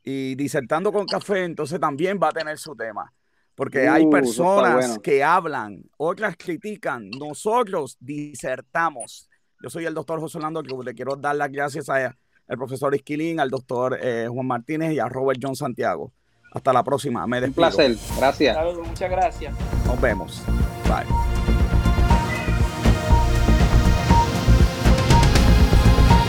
[0.04, 3.12] Y disertando con café, entonces también va a tener su tema.
[3.56, 9.28] Porque hay uh, personas que hablan, otras critican, nosotros disertamos.
[9.60, 12.14] Yo soy el doctor José Orlando, que le quiero dar las gracias a
[12.48, 16.12] al profesor Esquilín, al doctor eh, Juan Martínez y a Robert John Santiago.
[16.52, 17.26] Hasta la próxima.
[17.26, 17.66] Me despido.
[17.66, 17.96] Un placer.
[18.16, 18.56] Gracias.
[18.86, 19.54] muchas gracias.
[19.86, 20.42] Nos vemos.
[20.86, 21.04] Bye.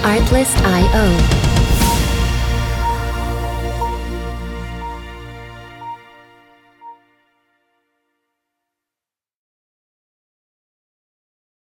[0.03, 1.44] Artlist.io